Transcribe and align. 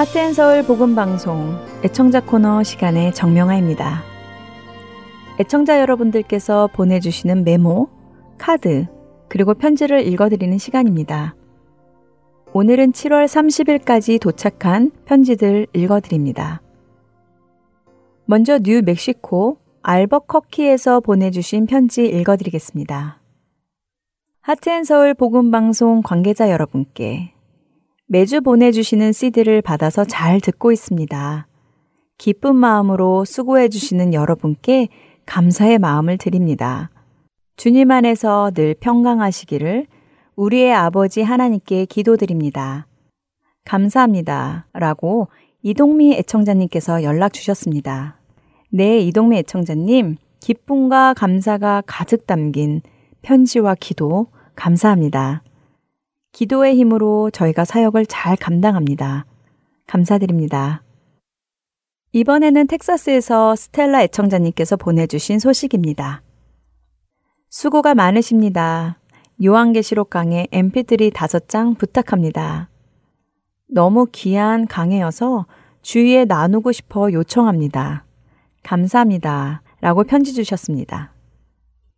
하트앤 0.00 0.32
서울 0.32 0.62
복음 0.62 0.94
방송 0.94 1.58
애청자 1.84 2.22
코너 2.22 2.62
시간의 2.62 3.12
정명아입니다. 3.12 4.02
애청자 5.38 5.78
여러분들께서 5.78 6.70
보내주시는 6.72 7.44
메모, 7.44 7.90
카드, 8.38 8.86
그리고 9.28 9.52
편지를 9.52 10.06
읽어드리는 10.06 10.56
시간입니다. 10.56 11.36
오늘은 12.54 12.92
7월 12.92 13.26
30일까지 13.26 14.18
도착한 14.18 14.90
편지들 15.04 15.66
읽어드립니다. 15.74 16.62
먼저 18.24 18.58
뉴멕시코 18.58 19.58
알버커키에서 19.82 21.00
보내주신 21.00 21.66
편지 21.66 22.06
읽어드리겠습니다. 22.06 23.20
하트앤서울 24.40 25.12
복음방송 25.12 26.00
관계자 26.00 26.48
여러분께 26.50 27.34
매주 28.12 28.40
보내주시는 28.40 29.12
CD를 29.12 29.62
받아서 29.62 30.04
잘 30.04 30.40
듣고 30.40 30.72
있습니다. 30.72 31.46
기쁜 32.18 32.56
마음으로 32.56 33.24
수고해주시는 33.24 34.14
여러분께 34.14 34.88
감사의 35.26 35.78
마음을 35.78 36.18
드립니다. 36.18 36.90
주님 37.54 37.92
안에서 37.92 38.50
늘 38.52 38.74
평강하시기를 38.80 39.86
우리의 40.34 40.74
아버지 40.74 41.22
하나님께 41.22 41.84
기도드립니다. 41.84 42.88
감사합니다. 43.64 44.66
라고 44.72 45.28
이동미 45.62 46.14
애청자님께서 46.14 47.04
연락 47.04 47.32
주셨습니다. 47.32 48.18
네, 48.70 48.98
이동미 48.98 49.38
애청자님, 49.38 50.16
기쁨과 50.40 51.14
감사가 51.14 51.84
가득 51.86 52.26
담긴 52.26 52.80
편지와 53.22 53.76
기도 53.78 54.26
감사합니다. 54.56 55.44
기도의 56.32 56.76
힘으로 56.76 57.30
저희가 57.30 57.64
사역을 57.64 58.06
잘 58.06 58.36
감당합니다. 58.36 59.26
감사드립니다. 59.86 60.82
이번에는 62.12 62.66
텍사스에서 62.66 63.56
스텔라 63.56 64.02
애청자님께서 64.02 64.76
보내주신 64.76 65.38
소식입니다. 65.38 66.22
수고가 67.48 67.94
많으십니다. 67.94 68.98
요한계시록 69.42 70.10
강의 70.10 70.46
mp3 70.52 71.12
5장 71.12 71.78
부탁합니다. 71.78 72.68
너무 73.68 74.06
귀한 74.12 74.66
강해여서 74.66 75.46
주위에 75.82 76.24
나누고 76.24 76.72
싶어 76.72 77.12
요청합니다. 77.12 78.04
감사합니다. 78.62 79.62
라고 79.80 80.04
편지 80.04 80.34
주셨습니다. 80.34 81.12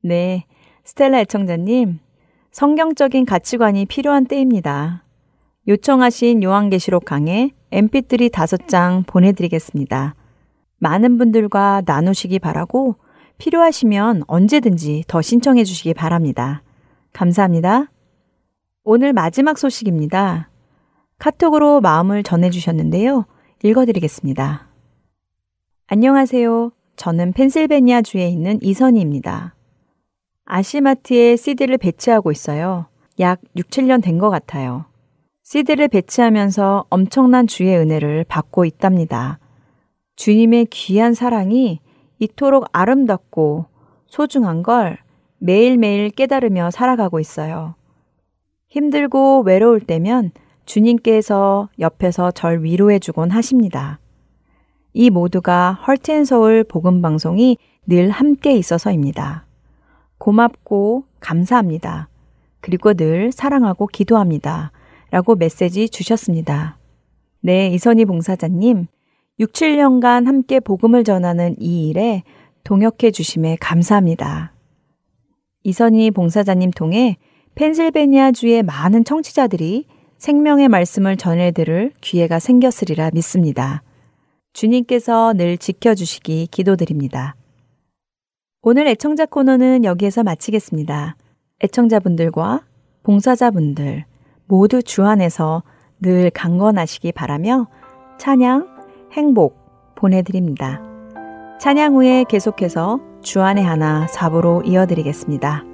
네, 0.02 0.44
스텔라 0.84 1.20
애청자님, 1.20 1.98
성경적인 2.52 3.24
가치관이 3.24 3.86
필요한 3.86 4.26
때입니다. 4.26 5.04
요청하신 5.68 6.42
요한계시록 6.42 7.06
강의 7.06 7.52
mp3 7.70 8.28
5장 8.28 9.06
보내드리겠습니다. 9.06 10.14
많은 10.76 11.16
분들과 11.16 11.80
나누시기 11.86 12.38
바라고 12.38 12.96
필요하시면 13.38 14.24
언제든지 14.26 15.04
더 15.08 15.22
신청해 15.22 15.64
주시기 15.64 15.94
바랍니다. 15.94 16.62
감사합니다. 17.14 17.90
오늘 18.84 19.14
마지막 19.14 19.56
소식입니다. 19.56 20.50
카톡으로 21.18 21.80
마음을 21.80 22.22
전해주셨는데요. 22.22 23.24
읽어드리겠습니다. 23.62 24.68
안녕하세요. 25.86 26.72
저는 26.96 27.32
펜실베니아주에 27.32 28.28
있는 28.28 28.58
이선희입니다. 28.60 29.54
아시마트에 30.44 31.36
CD를 31.36 31.78
배치하고 31.78 32.30
있어요. 32.32 32.86
약 33.20 33.40
6, 33.56 33.68
7년 33.68 34.02
된 34.02 34.18
것 34.18 34.30
같아요. 34.30 34.86
CD를 35.44 35.88
배치하면서 35.88 36.86
엄청난 36.88 37.46
주의 37.46 37.76
은혜를 37.76 38.24
받고 38.28 38.64
있답니다. 38.64 39.38
주님의 40.16 40.66
귀한 40.70 41.14
사랑이 41.14 41.80
이토록 42.18 42.66
아름답고 42.72 43.66
소중한 44.06 44.62
걸 44.62 44.98
매일매일 45.38 46.10
깨달으며 46.10 46.70
살아가고 46.70 47.18
있어요. 47.18 47.74
힘들고 48.68 49.42
외로울 49.42 49.80
때면 49.80 50.30
주님께서 50.64 51.68
옆에서 51.80 52.30
절 52.30 52.62
위로해 52.62 52.98
주곤 52.98 53.30
하십니다. 53.30 53.98
이 54.94 55.10
모두가 55.10 55.72
헐트앤서울 55.86 56.64
복음방송이 56.64 57.58
늘 57.86 58.10
함께 58.10 58.52
있어서입니다. 58.56 59.46
고맙고 60.22 61.02
감사합니다. 61.18 62.08
그리고 62.60 62.94
늘 62.94 63.32
사랑하고 63.32 63.88
기도합니다. 63.88 64.70
라고 65.10 65.34
메시지 65.34 65.88
주셨습니다. 65.88 66.78
네, 67.40 67.66
이선희 67.66 68.04
봉사자님, 68.04 68.86
6, 69.40 69.52
7년간 69.52 70.26
함께 70.26 70.60
복음을 70.60 71.02
전하는 71.02 71.56
이 71.58 71.88
일에 71.88 72.22
동역해 72.62 73.10
주심에 73.10 73.56
감사합니다. 73.60 74.54
이선희 75.64 76.12
봉사자님 76.12 76.70
통해 76.70 77.16
펜실베니아주의 77.56 78.62
많은 78.62 79.02
청취자들이 79.02 79.86
생명의 80.18 80.68
말씀을 80.68 81.16
전해 81.16 81.50
들을 81.50 81.90
기회가 82.00 82.38
생겼으리라 82.38 83.10
믿습니다. 83.12 83.82
주님께서 84.52 85.32
늘 85.32 85.58
지켜주시기 85.58 86.46
기도드립니다. 86.52 87.34
오늘 88.64 88.86
애청자 88.86 89.26
코너는 89.26 89.84
여기에서 89.84 90.22
마치겠습니다. 90.22 91.16
애청자분들과 91.64 92.60
봉사자분들 93.02 94.04
모두 94.46 94.84
주 94.84 95.04
안에서 95.04 95.64
늘 96.00 96.30
강건하시기 96.30 97.10
바라며 97.10 97.66
찬양, 98.18 98.68
행복 99.14 99.56
보내드립니다. 99.96 100.80
찬양 101.60 101.94
후에 101.96 102.24
계속해서 102.28 103.00
주안의 103.22 103.64
하나 103.64 104.06
사부로 104.06 104.62
이어드리겠습니다. 104.62 105.64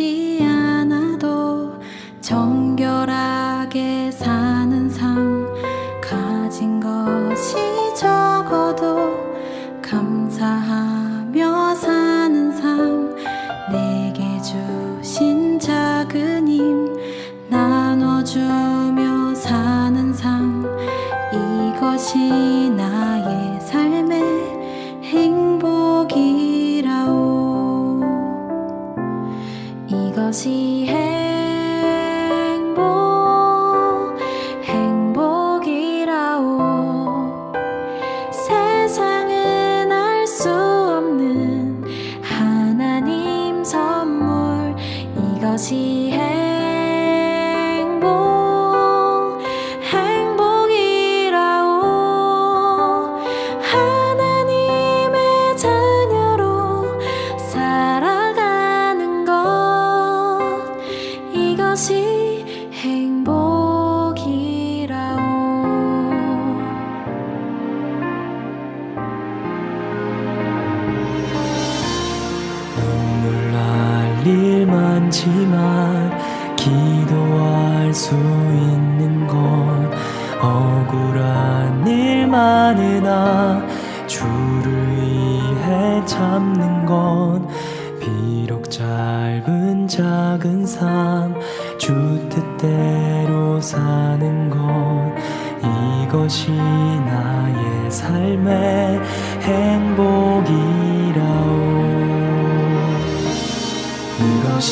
이것이 0.00 0.29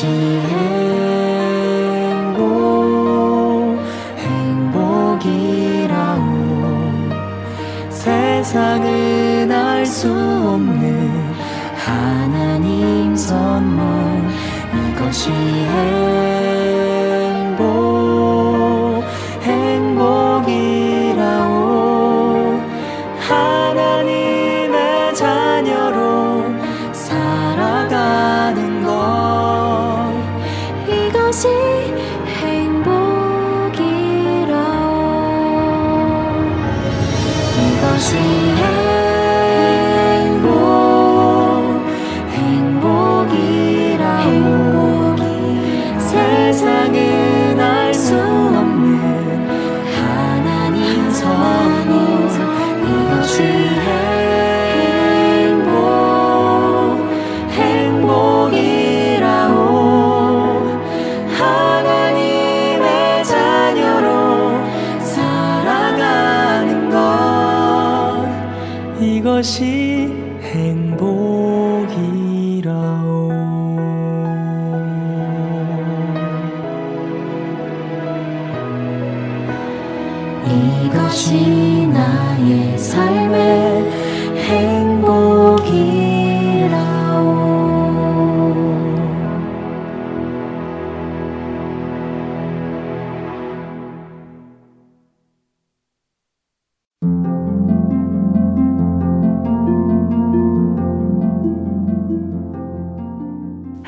행복 0.07 0.79
행복이라오 4.19 5.89
세상은 7.91 9.51
알 9.51 9.79
수 9.87 10.09
없는 10.11 11.09
하나님 11.85 13.17
선물 13.17 13.85
이것이 14.93 15.31
행복 15.31 16.48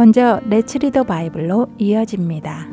먼저 0.00 0.40
Let's 0.48 0.78
Read 0.78 0.93
the 0.93 1.04
Bible로 1.04 1.72
이어집니다. 1.76 2.68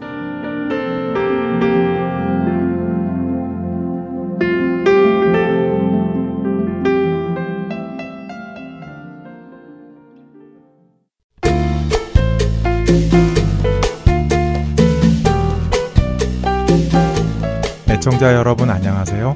애청자 17.89 18.33
여러분 18.35 18.69
안녕하세요. 18.69 19.35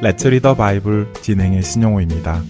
Let's 0.00 0.26
Read 0.26 0.43
the 0.43 0.56
Bible 0.56 1.12
진행의 1.22 1.62
신용호입니다. 1.62 2.42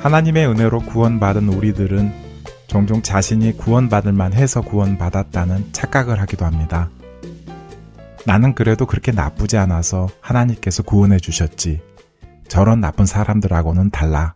하나님의 0.00 0.48
은혜로 0.48 0.80
구원받은 0.80 1.50
우리들은 1.50 2.27
종종 2.68 3.00
자신이 3.00 3.56
구원받을 3.56 4.12
만해서 4.12 4.60
구원받았다는 4.60 5.72
착각을 5.72 6.20
하기도 6.20 6.44
합니다. 6.44 6.90
나는 8.26 8.54
그래도 8.54 8.84
그렇게 8.84 9.10
나쁘지 9.10 9.56
않아서 9.56 10.08
하나님께서 10.20 10.82
구원해 10.82 11.16
주셨지. 11.18 11.80
저런 12.46 12.80
나쁜 12.80 13.06
사람들하고는 13.06 13.90
달라. 13.90 14.34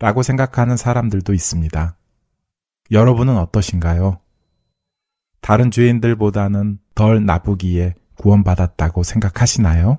라고 0.00 0.22
생각하는 0.22 0.78
사람들도 0.78 1.34
있습니다. 1.34 1.96
여러분은 2.90 3.36
어떠신가요? 3.36 4.18
다른 5.42 5.70
죄인들보다는 5.70 6.78
덜 6.94 7.24
나쁘기에 7.24 7.94
구원받았다고 8.16 9.02
생각하시나요? 9.02 9.98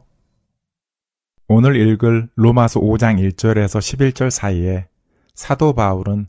오늘 1.47 1.75
읽을 1.75 2.29
로마서 2.35 2.79
5장 2.79 3.19
1절에서 3.19 3.79
11절 3.79 4.31
사이에 4.31 4.88
사도 5.35 5.73
바울은 5.73 6.25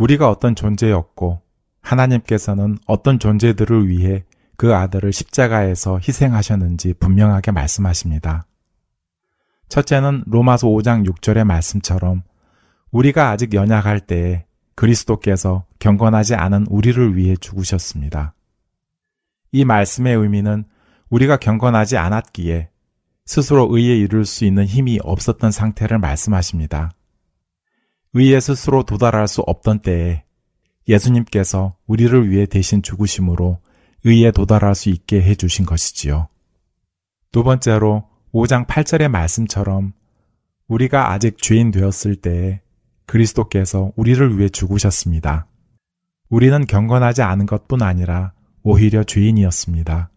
우리가 0.00 0.30
어떤 0.30 0.56
존재였고 0.56 1.42
하나님께서는 1.82 2.78
어떤 2.86 3.18
존재들을 3.18 3.88
위해 3.88 4.24
그 4.56 4.74
아들을 4.74 5.12
십자가에서 5.12 5.98
희생하셨는지 5.98 6.94
분명하게 6.94 7.50
말씀하십니다. 7.50 8.46
첫째는 9.68 10.24
로마서 10.26 10.68
5장 10.68 11.06
6절의 11.06 11.44
말씀처럼 11.44 12.22
우리가 12.90 13.28
아직 13.28 13.52
연약할 13.52 14.00
때에 14.00 14.46
그리스도께서 14.74 15.66
경건하지 15.78 16.34
않은 16.34 16.66
우리를 16.70 17.16
위해 17.16 17.36
죽으셨습니다. 17.36 18.34
이 19.52 19.66
말씀의 19.66 20.16
의미는 20.16 20.64
우리가 21.10 21.36
경건하지 21.36 21.98
않았기에 21.98 22.70
스스로 23.26 23.68
의에 23.70 23.98
이룰 23.98 24.24
수 24.24 24.46
있는 24.46 24.64
힘이 24.64 24.98
없었던 25.02 25.50
상태를 25.50 25.98
말씀하십니다. 25.98 26.90
의에 28.12 28.40
스스로 28.40 28.82
도달할 28.82 29.28
수 29.28 29.40
없던 29.42 29.80
때에 29.80 30.24
예수님께서 30.88 31.76
우리를 31.86 32.30
위해 32.30 32.46
대신 32.46 32.82
죽으심으로 32.82 33.60
의에 34.04 34.32
도달할 34.32 34.74
수 34.74 34.88
있게 34.88 35.22
해 35.22 35.34
주신 35.34 35.64
것이지요. 35.64 36.28
두 37.30 37.44
번째로 37.44 38.08
5장 38.32 38.66
8절의 38.66 39.08
말씀처럼 39.08 39.92
우리가 40.66 41.12
아직 41.12 41.38
죄인 41.38 41.70
되었을 41.70 42.16
때에 42.16 42.60
그리스도께서 43.06 43.92
우리를 43.96 44.38
위해 44.38 44.48
죽으셨습니다. 44.48 45.46
우리는 46.28 46.64
경건하지 46.64 47.22
않은 47.22 47.46
것뿐 47.46 47.82
아니라 47.82 48.32
오히려 48.62 49.04
죄인이었습니다. 49.04 50.10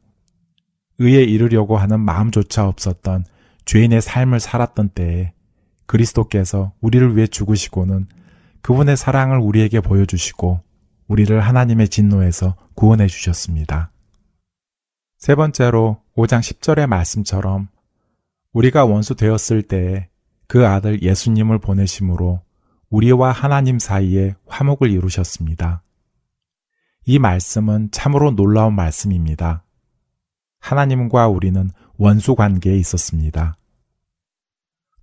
의에 1.00 1.24
이르려고 1.24 1.78
하는 1.78 2.00
마음조차 2.00 2.68
없었던 2.68 3.26
죄인의 3.66 4.02
삶을 4.02 4.40
살았던 4.40 4.90
때에 4.90 5.34
그리스도께서 5.94 6.74
우리를 6.82 7.16
위해 7.16 7.28
죽으시고는 7.28 8.08
그분의 8.62 8.98
사랑을 8.98 9.38
우리에게 9.38 9.80
보여주시고 9.80 10.60
우리를 11.08 11.40
하나님의 11.40 11.90
진노에서 11.90 12.56
구원해 12.74 13.08
주셨습니다. 13.08 13.92
세 15.18 15.36
번째로 15.36 16.02
5장 16.18 16.40
10절의 16.40 16.88
말씀처럼 16.88 17.68
우리가 18.54 18.86
원수 18.86 19.16
되었을 19.16 19.62
때에 19.64 20.10
그 20.48 20.68
아들 20.68 21.04
예수님을 21.04 21.60
보내심으로 21.60 22.42
우리와 22.90 23.32
하나님 23.32 23.78
사이에 23.78 24.36
화목을 24.48 24.90
이루셨습니다. 24.90 25.84
이 27.06 27.20
말씀은 27.20 27.90
참으로 27.92 28.32
놀라운 28.32 28.74
말씀입니다. 28.76 29.64
하나님과 30.60 31.28
우리는 31.28 31.70
원수 31.98 32.36
관계에 32.36 32.78
있었습니다. 32.78 33.56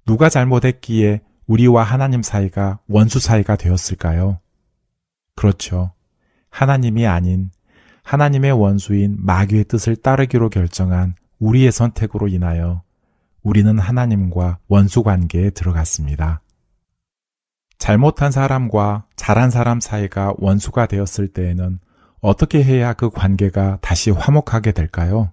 누가 0.06 0.28
잘못했기에 0.28 1.20
우리와 1.46 1.82
하나님 1.82 2.22
사이가 2.22 2.78
원수 2.88 3.20
사이가 3.20 3.56
되었을까요? 3.56 4.38
그렇죠. 5.34 5.92
하나님이 6.50 7.06
아닌 7.06 7.50
하나님의 8.02 8.52
원수인 8.52 9.16
마귀의 9.18 9.64
뜻을 9.64 9.96
따르기로 9.96 10.48
결정한 10.48 11.14
우리의 11.38 11.72
선택으로 11.72 12.28
인하여 12.28 12.82
우리는 13.42 13.78
하나님과 13.78 14.58
원수 14.68 15.02
관계에 15.02 15.50
들어갔습니다. 15.50 16.42
잘못한 17.78 18.30
사람과 18.30 19.06
잘한 19.16 19.50
사람 19.50 19.80
사이가 19.80 20.34
원수가 20.36 20.86
되었을 20.86 21.28
때에는 21.28 21.78
어떻게 22.20 22.62
해야 22.62 22.92
그 22.92 23.08
관계가 23.08 23.78
다시 23.80 24.10
화목하게 24.10 24.72
될까요? 24.72 25.32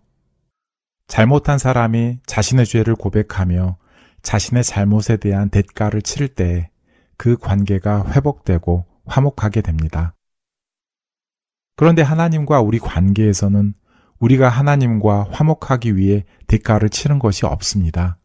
잘못한 1.08 1.58
사람이 1.58 2.20
자신의 2.26 2.66
죄를 2.66 2.96
고백하며 2.96 3.78
자신의 4.22 4.64
잘못에 4.64 5.18
대한 5.18 5.50
대가를 5.50 6.02
치를 6.02 6.28
때 6.28 6.72
그 7.18 7.36
관계가 7.36 8.12
회복되고 8.12 8.86
화목하게 9.06 9.62
됩니다. 9.62 10.16
그런데 11.76 12.02
하나님과 12.02 12.62
우리 12.62 12.80
관계에서는 12.80 13.74
우리가 14.20 14.50
하나님과 14.50 15.28
화목하기 15.32 15.96
위해 15.96 16.26
대가를 16.48 16.90
치는 16.90 17.20
것이 17.20 17.46
없습니다. 17.46 18.18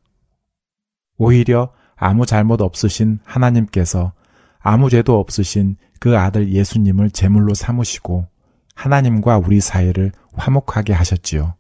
오히려 1.19 1.73
아무 1.97 2.25
잘못 2.25 2.61
없으신 2.61 3.21
하나님께서 3.25 4.13
아무 4.59 4.89
죄도 4.91 5.19
없으신 5.19 5.77
그 6.01 6.19
아들 6.19 6.53
예수님을 6.53 7.11
제물로 7.11 7.55
삼으시고 7.55 8.27
하나님과 8.75 9.39
우리 9.39 9.61
사이를 9.61 10.13
화목하게 10.35 10.93
하셨지요. 10.95 11.55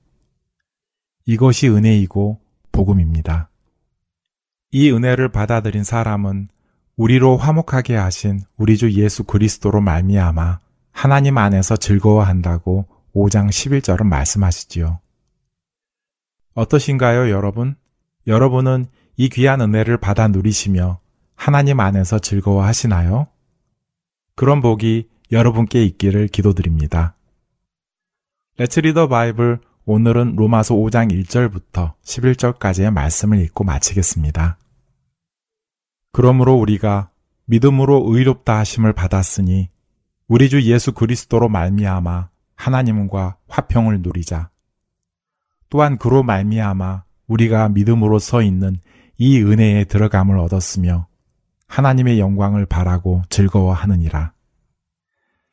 이것이 1.26 1.68
은혜이고 1.68 2.40
복음입니다. 2.72 3.50
이 4.73 4.91
은혜를 4.91 5.29
받아들인 5.29 5.85
사람은 5.85 6.49
우리로 6.97 7.37
화목하게 7.37 7.95
하신 7.95 8.41
우리 8.57 8.79
주 8.79 8.91
예수 8.93 9.25
그리스도로 9.25 9.83
말미암아 9.83 10.61
하나님 10.93 11.37
안에서 11.37 11.76
즐거워한다고 11.76 12.87
5장 13.14 13.49
11절은 13.49 14.05
말씀하시지요. 14.05 14.99
어떠신가요, 16.55 17.31
여러분? 17.31 17.76
여러분은 18.26 18.87
이 19.17 19.29
귀한 19.29 19.61
은혜를 19.61 19.99
받아 19.99 20.29
누리시며 20.29 21.00
하나님 21.35 21.81
안에서 21.81 22.19
즐거워하시나요? 22.19 23.26
그런 24.35 24.62
복이 24.62 25.09
여러분께 25.33 25.85
있기를 25.85 26.29
기도드립니다. 26.29 27.14
레츠 28.57 28.81
리더 28.81 29.09
바이블 29.09 29.61
오늘은 29.85 30.37
로마서 30.37 30.75
5장 30.76 31.11
1절부터 31.11 31.95
11절까지의 32.05 32.91
말씀을 32.91 33.38
읽고 33.41 33.64
마치겠습니다. 33.64 34.57
그러므로 36.12 36.54
우리가 36.54 37.11
믿음으로 37.47 38.04
의롭다 38.07 38.59
하심을 38.59 38.92
받았으니 38.92 39.71
우리 40.28 40.49
주 40.49 40.62
예수 40.62 40.92
그리스도로 40.92 41.49
말미암아 41.49 42.28
하나님과 42.54 43.37
화평을 43.49 44.02
누리자. 44.02 44.50
또한 45.69 45.97
그로 45.97 46.23
말미암아 46.23 47.04
우리가 47.26 47.71
믿음으로 47.71 48.19
서 48.19 48.42
있는 48.42 48.78
이 49.16 49.40
은혜에 49.40 49.85
들어감을 49.85 50.38
얻었으며 50.38 51.07
하나님의 51.66 52.21
영광을 52.21 52.66
바라고 52.66 53.23
즐거워하느니라. 53.31 54.33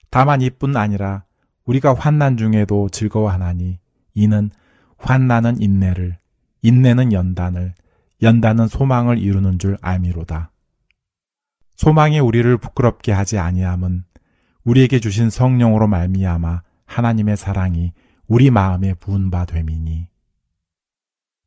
다만 0.09 0.41
이뿐 0.41 0.75
아니라 0.75 1.23
우리가 1.65 1.93
환난 1.93 2.35
중에도 2.35 2.89
즐거워하나니 2.89 3.79
이는 4.13 4.49
환난은 4.97 5.61
인내를 5.61 6.17
인내는 6.61 7.13
연단을 7.13 7.73
연단은 8.21 8.67
소망을 8.67 9.17
이루는 9.17 9.59
줄 9.59 9.77
알미로다. 9.81 10.48
소망이 11.79 12.19
우리를 12.19 12.57
부끄럽게 12.57 13.13
하지 13.13 13.37
아니함은 13.37 14.03
우리에게 14.65 14.99
주신 14.99 15.29
성령으로 15.29 15.87
말미암아 15.87 16.61
하나님의 16.85 17.37
사랑이 17.37 17.93
우리 18.27 18.51
마음에 18.51 18.93
부은 18.95 19.31
바 19.31 19.45
됨이니 19.45 20.09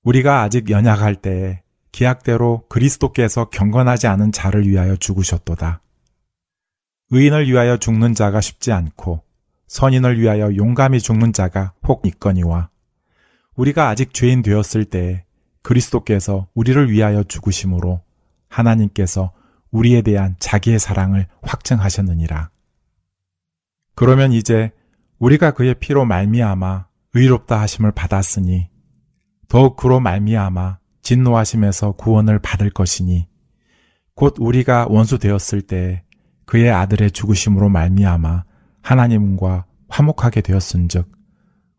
우리가 0.05 0.41
아직 0.41 0.71
연약할 0.71 1.17
때에 1.17 1.61
기약대로 1.93 2.65
그리스도께서 2.71 3.51
경건하지 3.51 4.07
않은 4.07 4.33
자를 4.33 4.67
위하여 4.67 4.97
죽으셨도다. 4.97 5.83
의인을 7.11 7.47
위하여 7.51 7.77
죽는 7.77 8.15
자가 8.15 8.41
쉽지 8.41 8.73
않고 8.73 9.23
선인을 9.67 10.19
위하여 10.19 10.57
용감히 10.57 11.01
죽는 11.01 11.35
자가 11.35 11.75
혹 11.87 12.07
있거니와 12.07 12.71
우리가 13.55 13.91
아직 13.91 14.15
죄인 14.15 14.41
되었을 14.41 14.87
때에 14.87 15.25
그리스도께서 15.61 16.49
우리를 16.55 16.91
위하여 16.91 17.23
죽으심으로 17.23 18.01
하나님께서 18.49 19.35
우리에 19.73 20.03
대한 20.03 20.37
자기의 20.39 20.79
사랑을 20.79 21.27
확증하셨느니라. 21.43 22.51
그러면 23.95 24.33
이제 24.33 24.71
우리가 25.19 25.53
그의 25.53 25.75
피로 25.75 26.05
말미암아 26.05 26.87
의롭다 27.15 27.61
하심을 27.61 27.93
받았으니 27.93 28.69
더욱 29.49 29.77
그로 29.77 30.01
말미암아 30.01 30.79
진노하심에서 31.03 31.93
구원을 31.93 32.39
받을 32.39 32.71
것이니 32.71 33.27
곧 34.15 34.37
우리가 34.39 34.87
원수 34.89 35.19
되었을 35.19 35.63
때 35.63 36.05
그의 36.47 36.71
아들의 36.71 37.11
죽으심으로 37.11 37.69
말미암아 37.69 38.45
하나님과 38.83 39.67
화목하게 39.89 40.41
되었은즉 40.41 41.11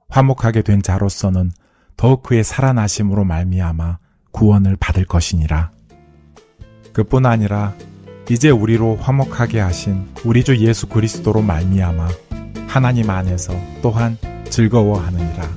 화목하게 0.09 0.61
된 0.61 0.81
자로서는 0.81 1.51
더욱 1.97 2.23
그의 2.23 2.43
살아나심으로 2.43 3.23
말미암아 3.25 3.99
구원을 4.31 4.77
받을 4.77 5.05
것이니라. 5.05 5.72
그뿐 6.93 7.25
아니라 7.25 7.73
이제 8.29 8.49
우리로 8.49 8.95
화목하게 8.97 9.59
하신 9.59 10.07
우리 10.23 10.43
주 10.43 10.55
예수 10.57 10.87
그리스도로 10.87 11.41
말미암아 11.41 12.07
하나님 12.67 13.09
안에서 13.09 13.53
또한 13.81 14.17
즐거워하느니라. 14.49 15.49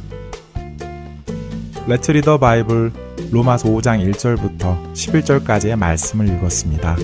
레츠 1.86 2.10
리더 2.10 2.38
바이블 2.38 2.92
로마서 3.30 3.68
5장 3.68 4.12
1절부터 4.12 4.92
11절까지의 4.92 5.76
말씀을 5.76 6.28
읽었습니다. 6.28 6.96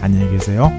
안녕히 0.00 0.30
계세요. 0.32 0.72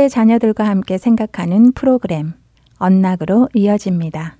10대 0.00 0.08
자녀들과 0.08 0.66
함께 0.66 0.96
생각하는 0.96 1.72
프로그램 1.72 2.32
언락으로 2.78 3.50
이어집니다. 3.52 4.38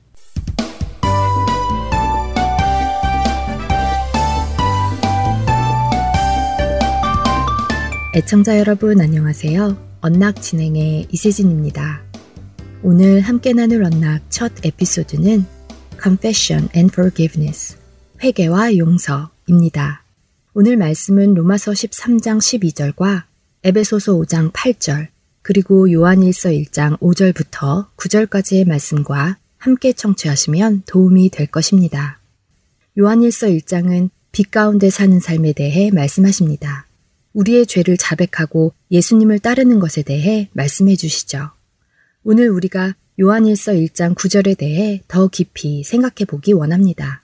애청자 8.15 8.59
여러분 8.59 9.01
안녕하세요. 9.01 9.77
언락 10.01 10.41
진행의 10.41 11.09
이세진입니다. 11.11 12.03
오늘 12.83 13.21
함께 13.21 13.53
나눌 13.53 13.85
언락 13.85 14.23
첫 14.31 14.53
에피소드는 14.65 15.45
Confession 16.03 16.71
and 16.75 16.91
Forgiveness 16.93 17.77
회개와 18.23 18.79
용서입니다. 18.79 20.05
오늘 20.55 20.79
말씀은 20.79 21.35
로마서 21.35 21.73
13장 21.73 22.39
12절과 22.39 23.25
에베소서 23.63 24.15
5장 24.15 24.53
8절 24.53 25.09
그리고 25.43 25.91
요한일서 25.91 26.51
1장 26.51 26.99
5절부터 26.99 27.87
9절까지의 27.97 28.69
말씀과 28.69 29.39
함께 29.59 29.93
청취하시면 29.93 30.83
도움이 30.87 31.31
될 31.31 31.47
것입니다. 31.47 32.19
요한일서 32.99 33.49
1장은 33.49 34.11
빛 34.33 34.51
가운데 34.51 34.91
사는 34.91 35.19
삶에 35.19 35.53
대해 35.53 35.91
말씀하십니다. 35.91 36.87
우리의 37.33 37.67
죄를 37.67 37.97
자백하고 37.97 38.73
예수님을 38.91 39.39
따르는 39.39 39.79
것에 39.79 40.03
대해 40.03 40.49
말씀해 40.53 40.97
주시죠. 40.97 41.51
오늘 42.25 42.49
우리가 42.51 42.95
요한일서 43.21 43.73
1장 43.73 44.15
9절에 44.15 44.57
대해 44.57 45.03
더 45.09 45.29
깊이 45.29 45.85
생각해 45.85 46.27
보기 46.27 46.53
원합니다. 46.53 47.23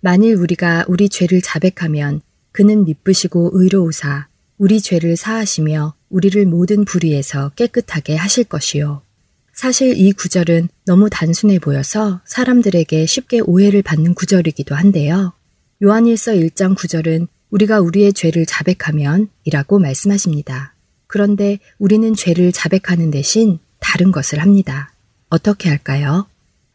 만일 0.00 0.36
우리가 0.36 0.84
우리 0.88 1.08
죄를 1.08 1.42
자백하면 1.42 2.22
그는 2.50 2.84
미쁘시고 2.84 3.50
의로우사 3.54 4.28
우리 4.58 4.80
죄를 4.80 5.16
사하시며 5.16 5.94
우리를 6.12 6.46
모든 6.46 6.84
불의에서 6.84 7.50
깨끗하게 7.56 8.14
하실 8.14 8.44
것이요. 8.44 9.02
사실 9.52 9.96
이 9.96 10.12
구절은 10.12 10.68
너무 10.86 11.10
단순해 11.10 11.58
보여서 11.58 12.20
사람들에게 12.24 13.04
쉽게 13.06 13.40
오해를 13.40 13.82
받는 13.82 14.14
구절이기도 14.14 14.74
한데요. 14.74 15.32
요한일서 15.82 16.32
1장 16.32 16.76
9절은 16.76 17.28
우리가 17.50 17.80
우리의 17.80 18.12
죄를 18.12 18.46
자백하면 18.46 19.28
이라고 19.44 19.78
말씀하십니다. 19.78 20.74
그런데 21.06 21.58
우리는 21.78 22.14
죄를 22.14 22.52
자백하는 22.52 23.10
대신 23.10 23.58
다른 23.80 24.12
것을 24.12 24.40
합니다. 24.40 24.94
어떻게 25.28 25.68
할까요? 25.68 26.26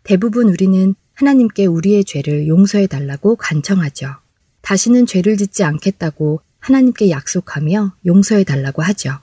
대부분 0.03 0.49
우리는 0.49 0.93
하나님께 1.13 1.65
우리의 1.65 2.05
죄를 2.05 2.47
용서해 2.47 2.87
달라고 2.87 3.35
간청하죠. 3.35 4.15
다시는 4.61 5.05
죄를 5.05 5.37
짓지 5.37 5.63
않겠다고 5.63 6.41
하나님께 6.59 7.09
약속하며 7.09 7.93
용서해 8.05 8.43
달라고 8.43 8.83
하죠. 8.83 9.19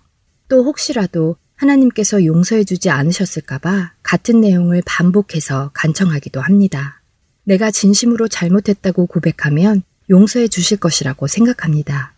또 0.54 0.62
혹시라도 0.62 1.34
하나님께서 1.56 2.24
용서해 2.24 2.62
주지 2.62 2.88
않으셨을까봐 2.88 3.94
같은 4.04 4.40
내용을 4.40 4.84
반복해서 4.86 5.72
간청하기도 5.74 6.40
합니다. 6.40 7.02
내가 7.42 7.72
진심으로 7.72 8.28
잘못했다고 8.28 9.06
고백하면 9.06 9.82
용서해 10.10 10.46
주실 10.46 10.76
것이라고 10.76 11.26
생각합니다. 11.26 12.14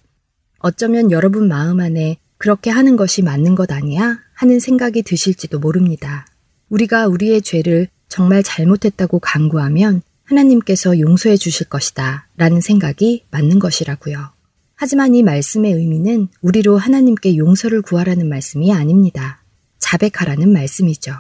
어쩌면 0.58 1.10
여러분 1.12 1.48
마음 1.48 1.80
안에 1.80 2.18
그렇게 2.36 2.68
하는 2.68 2.96
것이 2.96 3.22
맞는 3.22 3.54
것 3.54 3.72
아니야? 3.72 4.18
하는 4.34 4.60
생각이 4.60 5.02
드실지도 5.02 5.58
모릅니다. 5.58 6.26
우리가 6.68 7.06
우리의 7.06 7.40
죄를 7.40 7.88
정말 8.10 8.42
잘못했다고 8.42 9.20
강구하면 9.20 10.02
하나님께서 10.24 11.00
용서해 11.00 11.38
주실 11.38 11.70
것이다 11.70 12.28
라는 12.36 12.60
생각이 12.60 13.24
맞는 13.30 13.60
것이라고요. 13.60 14.35
하지만 14.76 15.14
이 15.14 15.22
말씀의 15.22 15.72
의미는 15.72 16.28
우리로 16.42 16.76
하나님께 16.76 17.36
용서를 17.38 17.80
구하라는 17.80 18.28
말씀이 18.28 18.72
아닙니다. 18.72 19.42
자백하라는 19.78 20.52
말씀이죠. 20.52 21.14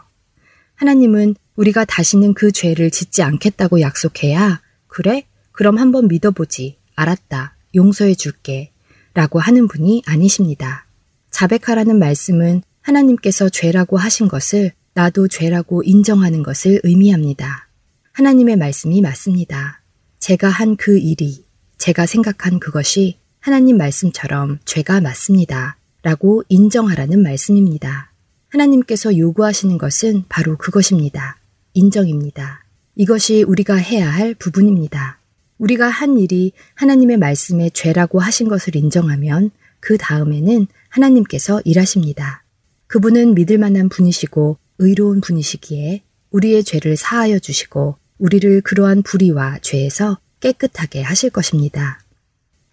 하나님은 0.74 1.34
우리가 1.56 1.86
다시는 1.86 2.34
그 2.34 2.52
죄를 2.52 2.90
짓지 2.90 3.22
않겠다고 3.22 3.80
약속해야, 3.80 4.60
그래? 4.88 5.26
그럼 5.52 5.78
한번 5.78 6.06
믿어보지. 6.06 6.78
알았다. 6.96 7.56
용서해 7.74 8.14
줄게. 8.14 8.72
라고 9.14 9.38
하는 9.38 9.68
분이 9.68 10.02
아니십니다. 10.04 10.86
자백하라는 11.30 11.98
말씀은 11.98 12.62
하나님께서 12.82 13.48
죄라고 13.48 13.96
하신 13.96 14.28
것을 14.28 14.72
나도 14.92 15.28
죄라고 15.28 15.82
인정하는 15.82 16.42
것을 16.42 16.80
의미합니다. 16.84 17.68
하나님의 18.12 18.56
말씀이 18.56 19.00
맞습니다. 19.00 19.82
제가 20.18 20.48
한 20.48 20.76
그 20.76 20.98
일이, 20.98 21.46
제가 21.78 22.04
생각한 22.04 22.58
그것이 22.60 23.18
하나님 23.46 23.76
말씀처럼 23.76 24.58
죄가 24.64 25.00
맞습니다. 25.00 25.76
라고 26.02 26.42
인정하라는 26.48 27.22
말씀입니다. 27.22 28.10
하나님께서 28.48 29.16
요구하시는 29.16 29.78
것은 29.78 30.24
바로 30.28 30.56
그것입니다. 30.58 31.38
인정입니다. 31.72 32.64
이것이 32.96 33.44
우리가 33.44 33.76
해야 33.76 34.10
할 34.10 34.34
부분입니다. 34.34 35.20
우리가 35.58 35.86
한 35.86 36.18
일이 36.18 36.54
하나님의 36.74 37.18
말씀에 37.18 37.70
죄라고 37.70 38.18
하신 38.18 38.48
것을 38.48 38.74
인정하면 38.74 39.52
그 39.78 39.96
다음에는 39.96 40.66
하나님께서 40.88 41.62
일하십니다. 41.64 42.42
그분은 42.88 43.36
믿을 43.36 43.58
만한 43.58 43.88
분이시고 43.88 44.58
의로운 44.78 45.20
분이시기에 45.20 46.02
우리의 46.32 46.64
죄를 46.64 46.96
사하여 46.96 47.38
주시고 47.38 47.96
우리를 48.18 48.62
그러한 48.62 49.04
불의와 49.04 49.60
죄에서 49.62 50.18
깨끗하게 50.40 51.02
하실 51.02 51.30
것입니다. 51.30 52.00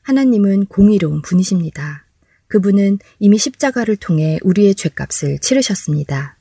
하나님은 0.03 0.65
공의로운 0.65 1.21
분이십니다. 1.21 2.05
그분은 2.47 2.99
이미 3.19 3.37
십자가를 3.37 3.95
통해 3.95 4.37
우리의 4.43 4.75
죄값을 4.75 5.39
치르셨습니다. 5.39 6.37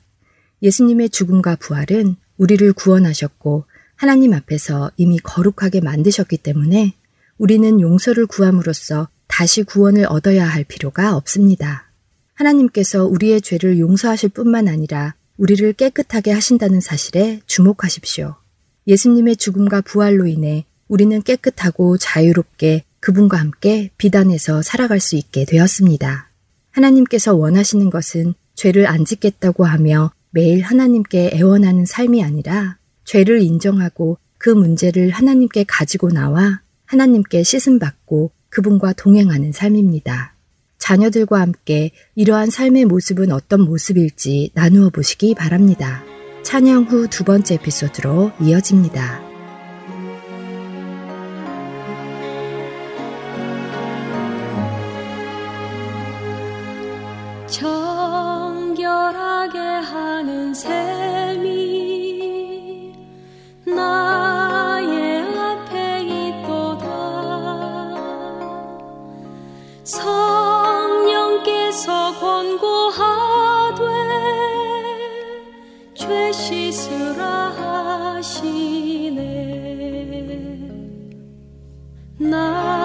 예수님의 0.61 1.09
죽음과 1.09 1.55
부활은 1.55 2.15
우리를 2.37 2.71
구원하셨고 2.73 3.65
하나님 3.95 4.33
앞에서 4.33 4.91
이미 4.97 5.17
거룩하게 5.19 5.81
만드셨기 5.81 6.37
때문에 6.37 6.93
우리는 7.37 7.81
용서를 7.81 8.27
구함으로써 8.27 9.07
다시 9.27 9.63
구원을 9.63 10.05
얻어야 10.07 10.45
할 10.45 10.63
필요가 10.63 11.15
없습니다. 11.15 11.89
하나님께서 12.35 13.05
우리의 13.05 13.41
죄를 13.41 13.79
용서하실 13.79 14.29
뿐만 14.29 14.67
아니라 14.67 15.15
우리를 15.37 15.73
깨끗하게 15.73 16.31
하신다는 16.31 16.81
사실에 16.81 17.39
주목하십시오. 17.47 18.35
예수님의 18.87 19.37
죽음과 19.37 19.81
부활로 19.81 20.27
인해 20.27 20.65
우리는 20.87 21.21
깨끗하고 21.23 21.97
자유롭게 21.97 22.83
그분과 23.03 23.37
함께 23.37 23.89
비단에서 23.97 24.61
살아갈 24.61 25.01
수 25.01 25.17
있게 25.17 25.43
되었습니다. 25.43 26.29
하나님께서 26.71 27.35
원하시는 27.35 27.89
것은 27.89 28.33
죄를 28.55 28.87
안 28.87 29.03
짓겠다고 29.03 29.65
하며 29.65 30.13
매일 30.29 30.61
하나님께 30.61 31.31
애원하는 31.33 31.85
삶이 31.85 32.23
아니라 32.23 32.77
죄를 33.03 33.41
인정하고 33.41 34.19
그 34.37 34.49
문제를 34.49 35.09
하나님께 35.09 35.65
가지고 35.67 36.11
나와 36.11 36.61
하나님께 36.85 37.43
씻음받고 37.43 38.31
그분과 38.47 38.93
동행하는 38.93 39.51
삶입니다. 39.51 40.35
자녀들과 40.77 41.41
함께 41.41 41.91
이러한 42.15 42.51
삶의 42.51 42.85
모습은 42.85 43.33
어떤 43.33 43.61
모습일지 43.61 44.51
나누어 44.53 44.89
보시기 44.89 45.35
바랍니다. 45.35 46.03
찬양 46.43 46.85
후 46.85 47.07
두 47.09 47.25
번째 47.25 47.55
에피소드로 47.55 48.31
이어집니다. 48.39 49.32
나 82.23 82.82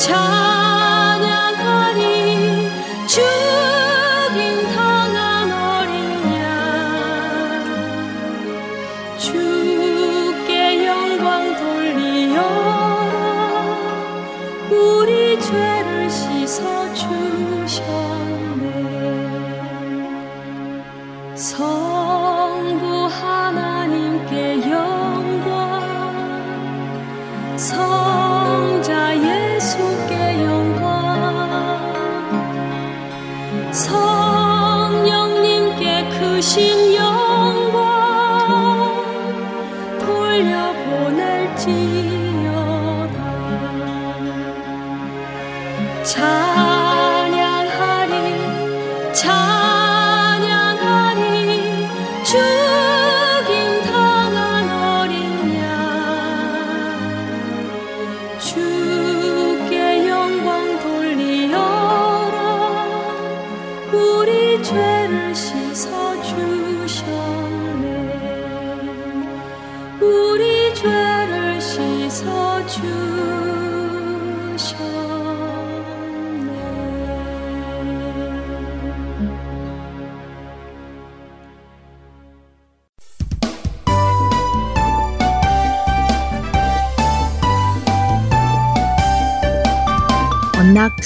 찬 0.00 0.39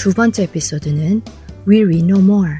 두 0.05 0.13
번째 0.13 0.43
에피소드는 0.43 1.23
We 1.67 1.81
Read 1.81 2.03
No 2.03 2.19
More 2.19 2.59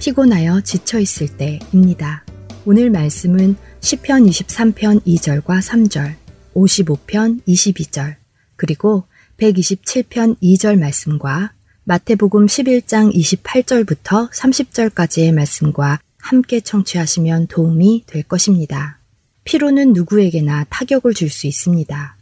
피곤하여 0.00 0.60
지쳐 0.60 0.98
있을 0.98 1.28
때입니다. 1.28 2.26
오늘 2.66 2.90
말씀은 2.90 3.56
시편 3.80 4.26
23편 4.26 5.02
2절과 5.02 5.62
3절, 5.62 6.14
55편 6.54 7.42
22절, 7.46 8.16
그리고 8.56 9.04
127편 9.38 10.38
2절 10.42 10.78
말씀과 10.78 11.54
마태복음 11.84 12.44
11장 12.44 13.14
28절부터 13.14 14.30
30절까지의 14.30 15.32
말씀과 15.32 16.00
함께 16.18 16.60
청취하시면 16.60 17.46
도움이 17.46 18.04
될 18.06 18.24
것입니다. 18.24 18.98
피로는 19.44 19.94
누구에게나 19.94 20.66
타격을 20.68 21.14
줄 21.14 21.30
수 21.30 21.46
있습니다. 21.46 22.16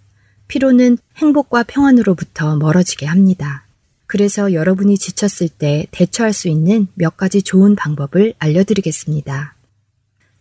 피로는 0.47 0.99
행복과 1.17 1.65
평안으로부터 1.65 2.55
멀어지게 2.55 3.07
합니다. 3.07 3.62
그래서 4.13 4.53
여러분이 4.53 4.99
지쳤을 4.99 5.49
때 5.49 5.87
대처할 5.91 6.35
수 6.35 6.49
있는 6.49 6.87
몇 6.93 7.17
가지 7.17 7.41
좋은 7.41 7.75
방법을 7.75 8.35
알려드리겠습니다. 8.39 9.57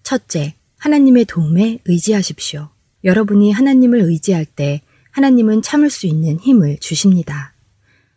첫째, 0.04 0.56
하나님의 0.78 1.24
도움에 1.24 1.80
의지하십시오. 1.86 2.68
여러분이 3.06 3.54
하나님을 3.54 4.02
의지할 4.02 4.44
때 4.44 4.82
하나님은 5.12 5.62
참을 5.62 5.90
수 5.90 6.06
있는 6.06 6.38
힘을 6.38 6.80
주십니다. 6.82 7.54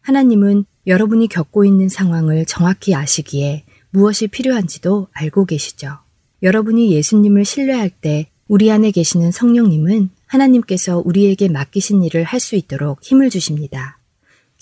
하나님은 0.00 0.64
여러분이 0.88 1.28
겪고 1.28 1.64
있는 1.64 1.88
상황을 1.88 2.46
정확히 2.46 2.92
아시기에 2.92 3.64
무엇이 3.90 4.26
필요한지도 4.26 5.06
알고 5.12 5.44
계시죠. 5.44 5.98
여러분이 6.42 6.90
예수님을 6.90 7.44
신뢰할 7.44 7.90
때 7.90 8.28
우리 8.48 8.72
안에 8.72 8.90
계시는 8.90 9.30
성령님은 9.30 10.10
하나님께서 10.26 11.00
우리에게 11.04 11.46
맡기신 11.46 12.02
일을 12.02 12.24
할 12.24 12.40
수 12.40 12.56
있도록 12.56 13.04
힘을 13.04 13.30
주십니다. 13.30 14.00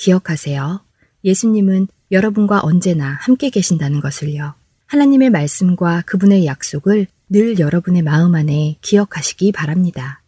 기억하세요. 0.02 0.80
예수님은 1.24 1.86
여러분과 2.10 2.60
언제나 2.64 3.18
함께 3.20 3.50
계신다는 3.50 4.00
것을요. 4.00 4.54
하나님의 4.86 5.30
말씀과 5.30 6.02
그분의 6.04 6.44
약속을 6.44 7.06
늘 7.28 7.60
여러분의 7.60 8.02
마음 8.02 8.34
안에 8.34 8.78
기억하시기 8.80 9.52
바랍니다. 9.52 10.20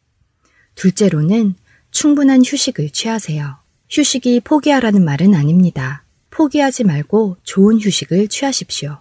둘째로는 0.76 1.56
충분한 1.90 2.42
휴식을 2.46 2.90
취하세요. 2.90 3.56
휴식이 3.90 4.40
포기하라는 4.40 5.04
말은 5.04 5.34
아닙니다. 5.34 6.04
포기하지 6.30 6.84
말고 6.84 7.38
좋은 7.42 7.80
휴식을 7.80 8.28
취하십시오. 8.28 8.98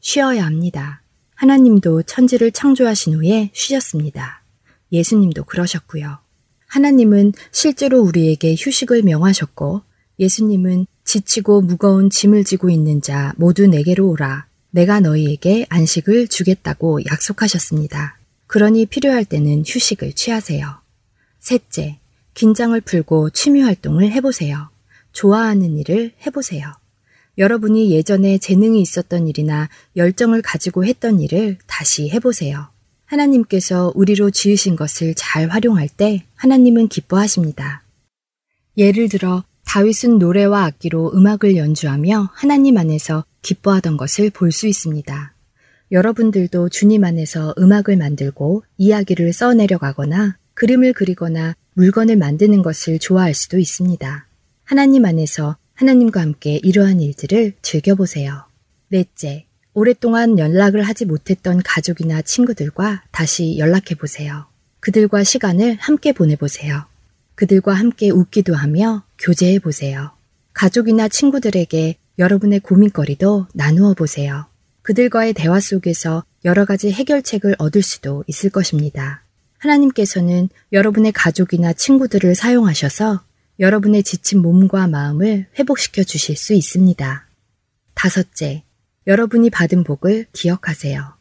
쉬어야 0.00 0.44
합니다. 0.44 1.02
하나님도 1.36 2.02
천지를 2.02 2.50
창조하신 2.50 3.14
후에 3.14 3.50
쉬셨습니다. 3.54 4.42
예수님도 4.90 5.44
그러셨고요. 5.44 6.18
하나님은 6.66 7.32
실제로 7.52 8.00
우리에게 8.00 8.56
휴식을 8.58 9.02
명하셨고 9.02 9.85
예수님은 10.18 10.86
지치고 11.04 11.60
무거운 11.60 12.10
짐을 12.10 12.44
지고 12.44 12.70
있는 12.70 13.00
자 13.00 13.32
모두 13.36 13.66
내게로 13.66 14.08
오라. 14.08 14.46
내가 14.70 15.00
너희에게 15.00 15.66
안식을 15.68 16.28
주겠다고 16.28 17.04
약속하셨습니다. 17.06 18.18
그러니 18.46 18.86
필요할 18.86 19.24
때는 19.24 19.64
휴식을 19.66 20.12
취하세요. 20.12 20.80
셋째, 21.40 21.98
긴장을 22.34 22.78
풀고 22.80 23.30
취미 23.30 23.62
활동을 23.62 24.10
해보세요. 24.12 24.68
좋아하는 25.12 25.78
일을 25.78 26.12
해보세요. 26.26 26.72
여러분이 27.38 27.90
예전에 27.90 28.38
재능이 28.38 28.80
있었던 28.80 29.28
일이나 29.28 29.68
열정을 29.96 30.42
가지고 30.42 30.84
했던 30.84 31.20
일을 31.20 31.58
다시 31.66 32.08
해보세요. 32.10 32.68
하나님께서 33.04 33.92
우리로 33.94 34.30
지으신 34.30 34.76
것을 34.76 35.14
잘 35.14 35.48
활용할 35.48 35.88
때 35.88 36.24
하나님은 36.34 36.88
기뻐하십니다. 36.88 37.82
예를 38.76 39.08
들어 39.08 39.44
다윗은 39.66 40.18
노래와 40.18 40.64
악기로 40.64 41.12
음악을 41.14 41.56
연주하며 41.56 42.30
하나님 42.32 42.78
안에서 42.78 43.24
기뻐하던 43.42 43.96
것을 43.96 44.30
볼 44.30 44.50
수 44.52 44.66
있습니다. 44.66 45.34
여러분들도 45.92 46.68
주님 46.70 47.04
안에서 47.04 47.54
음악을 47.58 47.96
만들고 47.96 48.64
이야기를 48.78 49.32
써내려가거나 49.32 50.38
그림을 50.54 50.94
그리거나 50.94 51.54
물건을 51.74 52.16
만드는 52.16 52.62
것을 52.62 52.98
좋아할 52.98 53.34
수도 53.34 53.58
있습니다. 53.58 54.26
하나님 54.64 55.04
안에서 55.04 55.56
하나님과 55.74 56.20
함께 56.22 56.58
이러한 56.62 57.00
일들을 57.00 57.52
즐겨보세요. 57.60 58.44
넷째, 58.88 59.44
오랫동안 59.74 60.38
연락을 60.38 60.82
하지 60.82 61.04
못했던 61.04 61.62
가족이나 61.62 62.22
친구들과 62.22 63.02
다시 63.12 63.58
연락해 63.58 63.94
보세요. 64.00 64.46
그들과 64.80 65.22
시간을 65.22 65.76
함께 65.80 66.12
보내보세요. 66.12 66.86
그들과 67.36 67.74
함께 67.74 68.10
웃기도 68.10 68.54
하며 68.54 69.04
교제해 69.18 69.58
보세요. 69.58 70.10
가족이나 70.54 71.06
친구들에게 71.08 71.96
여러분의 72.18 72.60
고민거리도 72.60 73.46
나누어 73.52 73.94
보세요. 73.94 74.46
그들과의 74.82 75.34
대화 75.34 75.60
속에서 75.60 76.24
여러 76.44 76.64
가지 76.64 76.90
해결책을 76.90 77.56
얻을 77.58 77.82
수도 77.82 78.24
있을 78.26 78.50
것입니다. 78.50 79.22
하나님께서는 79.58 80.48
여러분의 80.72 81.12
가족이나 81.12 81.72
친구들을 81.72 82.34
사용하셔서 82.34 83.22
여러분의 83.58 84.02
지친 84.02 84.40
몸과 84.40 84.86
마음을 84.86 85.46
회복시켜 85.58 86.04
주실 86.04 86.36
수 86.36 86.54
있습니다. 86.54 87.26
다섯째, 87.94 88.62
여러분이 89.06 89.50
받은 89.50 89.84
복을 89.84 90.26
기억하세요. 90.32 91.14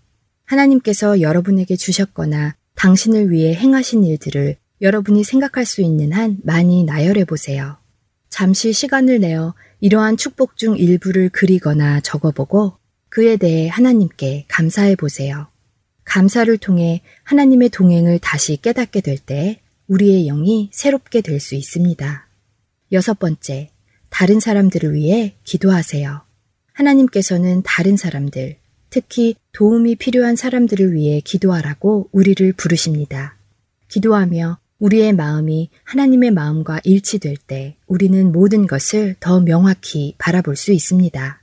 하나님께서 0.46 1.22
여러분에게 1.22 1.76
주셨거나 1.76 2.56
당신을 2.76 3.32
위해 3.32 3.54
행하신 3.56 4.04
일들을 4.04 4.58
여러분이 4.82 5.24
생각할 5.24 5.66
수 5.66 5.82
있는 5.82 6.12
한 6.12 6.38
많이 6.44 6.84
나열해 6.84 7.26
보세요. 7.26 7.78
잠시 8.30 8.74
시간을 8.74 9.20
내어 9.20 9.54
이러한 9.80 10.18
축복 10.18 10.58
중 10.58 10.78
일부를 10.78 11.30
그리거나 11.30 12.02
적어보고 12.02 12.74
그에 13.10 13.38
대해 13.38 13.68
하나님께 13.70 14.46
감사해 14.48 14.96
보세요. 14.96 15.48
감사를 16.04 16.56
통해 16.58 17.02
하나님의 17.24 17.70
동행을 17.70 18.20
다시 18.20 18.58
깨닫게 18.58 19.02
될 19.02 19.18
때 19.18 19.62
우리의 19.88 20.26
영이 20.26 20.70
새롭게 20.74 21.22
될 21.22 21.40
수 21.40 21.56
있습니다. 21.56 22.28
여섯 22.92 23.18
번째, 23.20 23.70
다른 24.10 24.40
사람들을 24.40 24.94
위해 24.94 25.36
기도하세요. 25.44 26.22
하나님께서는 26.74 27.62
다른 27.64 27.96
사람들, 27.96 28.58
특히 28.90 29.36
도움이 29.54 29.96
필요한 29.96 30.36
사람들을 30.36 30.94
위해 30.94 31.22
기도하라고 31.22 32.10
우리를 32.12 32.54
부르십니다. 32.54 33.38
기도하며 33.88 34.58
우리의 34.80 35.14
마음이 35.14 35.70
하나님의 35.84 36.32
마음과 36.32 36.82
일치될 36.84 37.38
때 37.38 37.78
우리는 37.88 38.32
모든 38.32 38.68
것을 38.68 39.16
더 39.20 39.40
명확히 39.40 40.16
바라볼 40.18 40.56
수 40.56 40.72
있습니다. 40.72 41.42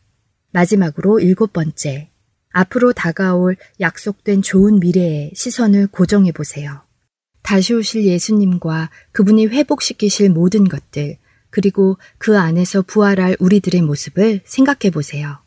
마지막으로 0.53 1.21
일곱 1.21 1.53
번째, 1.53 2.11
앞으로 2.51 2.93
다가올 2.93 3.57
약속된 3.81 4.43
좋은 4.43 4.81
미래에 4.81 5.31
시선을 5.35 5.87
고정해 5.87 6.33
보세요. 6.33 6.83
다시 7.43 7.75
오실 7.75 8.05
예수님과 8.05 8.91
그분이 9.13 9.47
회복시키실 9.47 10.31
모든 10.31 10.69
것들, 10.69 11.17
그리고 11.51 11.99
그 12.19 12.39
안에서 12.39 12.83
부활할 12.83 13.37
우리들의 13.41 13.83
모습을 13.83 14.41
생각해 14.45 14.91
보세요. 14.93 15.39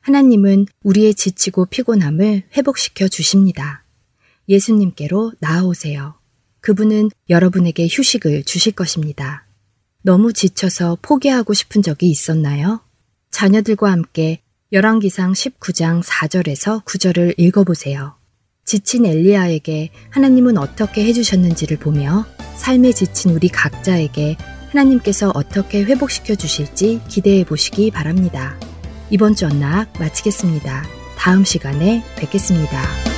하나님은 0.00 0.66
우리의 0.82 1.14
지치고 1.14 1.66
피곤함을 1.66 2.44
회복시켜 2.56 3.08
주십니다. 3.08 3.84
예수님께로 4.48 5.32
나아오세요. 5.40 6.17
그분은 6.60 7.10
여러분에게 7.30 7.88
휴식을 7.90 8.44
주실 8.44 8.72
것입니다. 8.72 9.46
너무 10.02 10.32
지쳐서 10.32 10.98
포기하고 11.02 11.54
싶은 11.54 11.82
적이 11.82 12.10
있었나요? 12.10 12.80
자녀들과 13.30 13.90
함께 13.90 14.40
열왕기상 14.72 15.32
19장 15.32 16.02
4절에서 16.02 16.84
9절을 16.84 17.34
읽어보세요. 17.38 18.14
지친 18.64 19.06
엘리야에게 19.06 19.90
하나님은 20.10 20.58
어떻게 20.58 21.04
해주셨는지를 21.06 21.78
보며 21.78 22.26
삶에 22.56 22.92
지친 22.92 23.30
우리 23.30 23.48
각자에게 23.48 24.36
하나님께서 24.70 25.32
어떻게 25.34 25.82
회복시켜 25.84 26.34
주실지 26.34 27.00
기대해 27.08 27.44
보시기 27.44 27.90
바랍니다. 27.90 28.58
이번 29.10 29.34
주 29.34 29.46
언락 29.46 29.92
마치겠습니다. 29.98 30.84
다음 31.16 31.44
시간에 31.44 32.04
뵙겠습니다. 32.16 33.17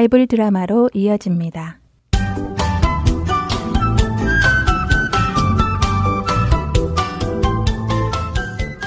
바이블 0.00 0.28
드라마로 0.28 0.88
이어집니다. 0.94 1.78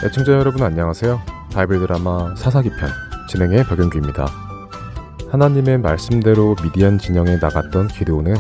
애청자 0.04 0.32
여러분 0.32 0.64
안녕하세요. 0.64 1.22
바이블 1.54 1.82
드라마 1.82 2.36
사사기 2.36 2.72
편 2.72 2.90
진행의 3.30 3.64
박영규입니다. 3.66 4.26
하나님의 5.30 5.78
말씀대로 5.78 6.56
미디안 6.64 6.98
진영에 6.98 7.36
나갔던 7.36 7.90
기드온은 7.90 8.34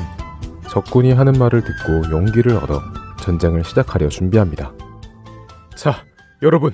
적군이 0.67 1.11
하는 1.11 1.33
말을 1.33 1.61
듣고 1.63 2.09
용기를 2.09 2.53
얻어 2.53 2.81
전쟁을 3.21 3.65
시작하려 3.65 4.09
준비합니다. 4.09 4.73
자, 5.75 6.03
여러분 6.41 6.73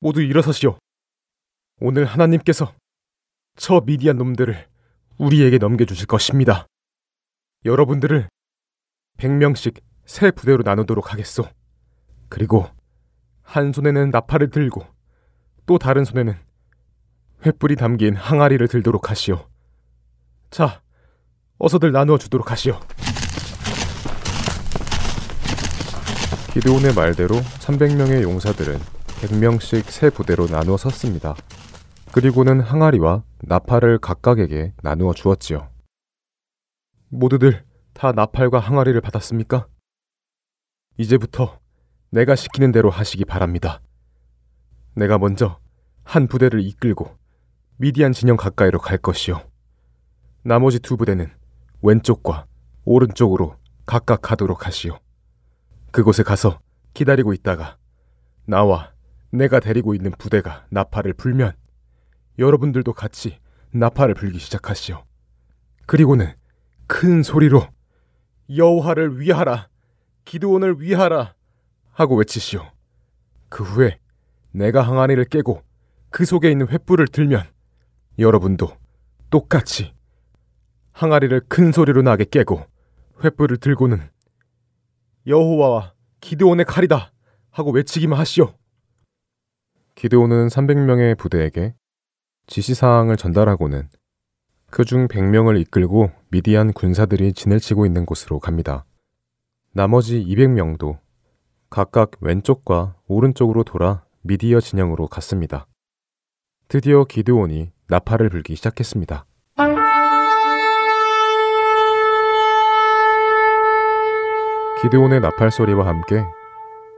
모두 0.00 0.22
일어서시오. 0.22 0.78
오늘 1.82 2.06
하나님께서 2.06 2.72
저 3.54 3.82
미디안 3.84 4.16
놈들을 4.16 4.66
우리에게 5.18 5.58
넘겨주실 5.58 6.06
것입니다. 6.06 6.66
여러분들을 7.64 8.28
100명씩 9.18 9.80
세 10.06 10.30
부대로 10.30 10.62
나누도록 10.62 11.12
하겠소. 11.12 11.44
그리고 12.28 12.66
한 13.42 13.72
손에는 13.72 14.10
나팔을 14.10 14.50
들고 14.50 14.86
또 15.66 15.78
다른 15.78 16.04
손에는 16.04 16.34
횃불이 17.42 17.78
담긴 17.78 18.16
항아리를 18.16 18.66
들도록 18.68 19.10
하시오. 19.10 19.48
자, 20.50 20.82
어서들 21.58 21.92
나누어 21.92 22.18
주도록 22.18 22.50
하시오. 22.50 22.78
기드온의 26.52 26.94
말대로 26.94 27.36
300명의 27.36 28.22
용사들은 28.22 28.78
100명씩 28.78 29.84
세 29.84 30.10
부대로 30.10 30.46
나누어 30.46 30.76
섰습니다. 30.76 31.34
그리고는 32.12 32.60
항아리와 32.60 33.22
나팔을 33.42 33.98
각각에게 33.98 34.72
나누어 34.82 35.12
주었지요. 35.12 35.68
모두들 37.10 37.64
다 37.92 38.12
나팔과 38.12 38.58
항아리를 38.58 38.98
받았습니까? 39.00 39.66
이제부터 40.96 41.60
내가 42.10 42.34
시키는 42.34 42.72
대로 42.72 42.90
하시기 42.90 43.24
바랍니다. 43.24 43.80
내가 44.94 45.18
먼저 45.18 45.60
한 46.02 46.26
부대를 46.26 46.60
이끌고 46.60 47.16
미디안 47.76 48.12
진영 48.12 48.36
가까이로 48.36 48.78
갈 48.80 48.98
것이요. 48.98 49.42
나머지 50.42 50.80
두 50.80 50.96
부대는 50.96 51.30
왼쪽과 51.82 52.46
오른쪽으로 52.84 53.56
각각 53.86 54.22
가도록 54.22 54.66
하시오. 54.66 54.98
그곳에 55.92 56.22
가서 56.22 56.58
기다리고 56.94 57.32
있다가 57.32 57.76
나와 58.46 58.92
내가 59.30 59.60
데리고 59.60 59.94
있는 59.94 60.10
부대가 60.18 60.66
나팔을 60.70 61.12
불면 61.12 61.52
여러분들도 62.38 62.92
같이 62.92 63.38
나팔을 63.72 64.14
불기 64.14 64.38
시작하시오. 64.38 65.04
그리고는 65.86 66.32
큰 66.86 67.22
소리로 67.22 67.66
여호와를 68.54 69.20
위하라, 69.20 69.68
기드온을 70.24 70.80
위하라 70.80 71.34
하고 71.92 72.16
외치시오. 72.16 72.62
그 73.48 73.64
후에 73.64 73.98
내가 74.52 74.82
항아리를 74.82 75.24
깨고 75.26 75.62
그 76.10 76.24
속에 76.24 76.50
있는 76.50 76.66
횃불을 76.66 77.10
들면 77.12 77.44
여러분도 78.18 78.70
똑같이 79.30 79.94
항아리를 80.92 81.40
큰 81.48 81.72
소리로 81.72 82.02
나게 82.02 82.24
깨고 82.24 82.64
횃불을 83.18 83.60
들고는 83.60 84.10
여호와와 85.26 85.94
기드온의 86.20 86.64
칼이다 86.64 87.12
하고 87.50 87.70
외치기만 87.72 88.18
하시오. 88.18 88.54
기드온은 89.94 90.48
300명의 90.48 91.18
부대에게 91.18 91.74
지시사항을 92.48 93.16
전달하고는 93.16 93.88
그중 94.70 95.08
100명을 95.08 95.60
이끌고 95.60 96.10
미디안 96.30 96.72
군사들이 96.72 97.32
진을 97.32 97.60
치고 97.60 97.86
있는 97.86 98.04
곳으로 98.04 98.40
갑니다. 98.40 98.84
나머지 99.72 100.24
200명도 100.24 100.98
각각 101.70 102.12
왼쪽과 102.20 102.96
오른쪽으로 103.06 103.64
돌아 103.64 104.04
미디어 104.22 104.60
진영으로 104.60 105.06
갔습니다. 105.06 105.66
드디어 106.68 107.04
기드온이 107.04 107.70
나팔을 107.86 108.30
불기 108.30 108.56
시작했습니다. 108.56 109.24
기드온의 114.82 115.20
나팔 115.20 115.50
소리와 115.50 115.86
함께 115.86 116.24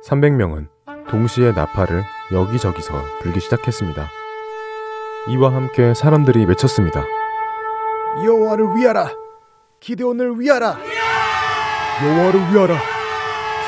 300명은 0.04 0.68
동시에 1.08 1.52
나팔을 1.52 2.02
여기저기서 2.32 2.92
불기 3.20 3.40
시작했습니다. 3.40 4.19
이와 5.28 5.52
함께 5.54 5.94
사람들이 5.94 6.44
외쳤습니다. 6.46 7.04
여호와를 8.24 8.76
위하라, 8.76 9.10
기드온을 9.80 10.40
위하라, 10.40 10.78
여호와를 12.02 12.40
위하라, 12.52 12.76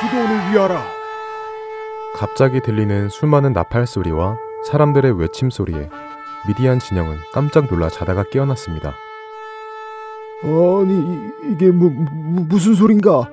기도원을 0.01 0.51
위하라. 0.51 0.83
갑자기 2.15 2.59
들리는 2.61 3.09
수많은 3.09 3.53
나팔 3.53 3.87
소리와 3.87 4.37
사람들의 4.65 5.19
외침 5.19 5.49
소리에 5.49 5.89
미디안 6.47 6.79
진영은 6.79 7.17
깜짝 7.33 7.67
놀라 7.69 7.89
자다가 7.89 8.23
깨어났습니다. 8.23 8.95
아니 10.43 11.31
이게 11.51 11.71
무, 11.71 11.89
무, 11.89 12.45
무슨 12.49 12.73
소린가? 12.73 13.29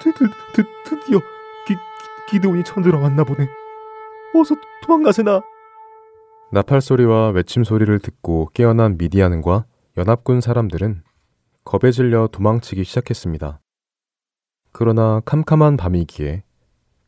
드, 0.00 0.12
드, 0.14 0.30
드, 0.54 0.64
드디어 0.84 1.18
기, 1.66 1.76
기드온이 2.28 2.64
쳐들어왔나 2.64 3.24
보네. 3.24 3.48
어서 4.34 4.54
도망가세나. 4.82 5.42
나팔 6.52 6.80
소리와 6.80 7.28
외침 7.28 7.62
소리를 7.62 7.96
듣고 8.00 8.50
깨어난 8.54 8.98
미디안과 8.98 9.66
연합군 9.96 10.40
사람들은 10.40 11.04
겁에 11.64 11.92
질려 11.92 12.26
도망치기 12.26 12.82
시작했습니다. 12.82 13.60
그러나 14.72 15.20
캄캄한 15.24 15.76
밤이기에 15.76 16.42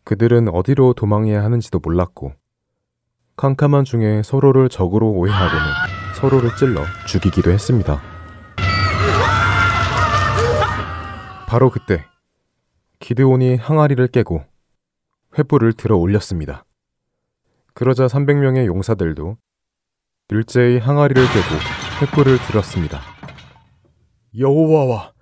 그들은 0.04 0.48
어디로 0.48 0.94
도망해야 0.94 1.42
하는지도 1.42 1.80
몰랐고 1.82 2.34
캄캄한 3.36 3.84
중에 3.84 4.22
서로를 4.22 4.68
적으로 4.68 5.10
오해하고는 5.10 5.64
서로를 6.14 6.54
찔러 6.54 6.84
죽이기도 7.08 7.50
했습니다. 7.50 8.00
바로 11.48 11.68
그때 11.68 12.04
기드온이 13.00 13.56
항아리를 13.56 14.06
깨고 14.06 14.44
횃불을 15.32 15.76
들어 15.76 15.96
올렸습니다. 15.96 16.64
그러자 17.74 18.06
300명의 18.06 18.66
용사들도 18.66 19.36
일제히 20.30 20.78
항아리를 20.78 21.22
떼고 21.22 22.06
횃불을 22.06 22.46
들었습니다. 22.46 23.00
여호와와 24.38 25.12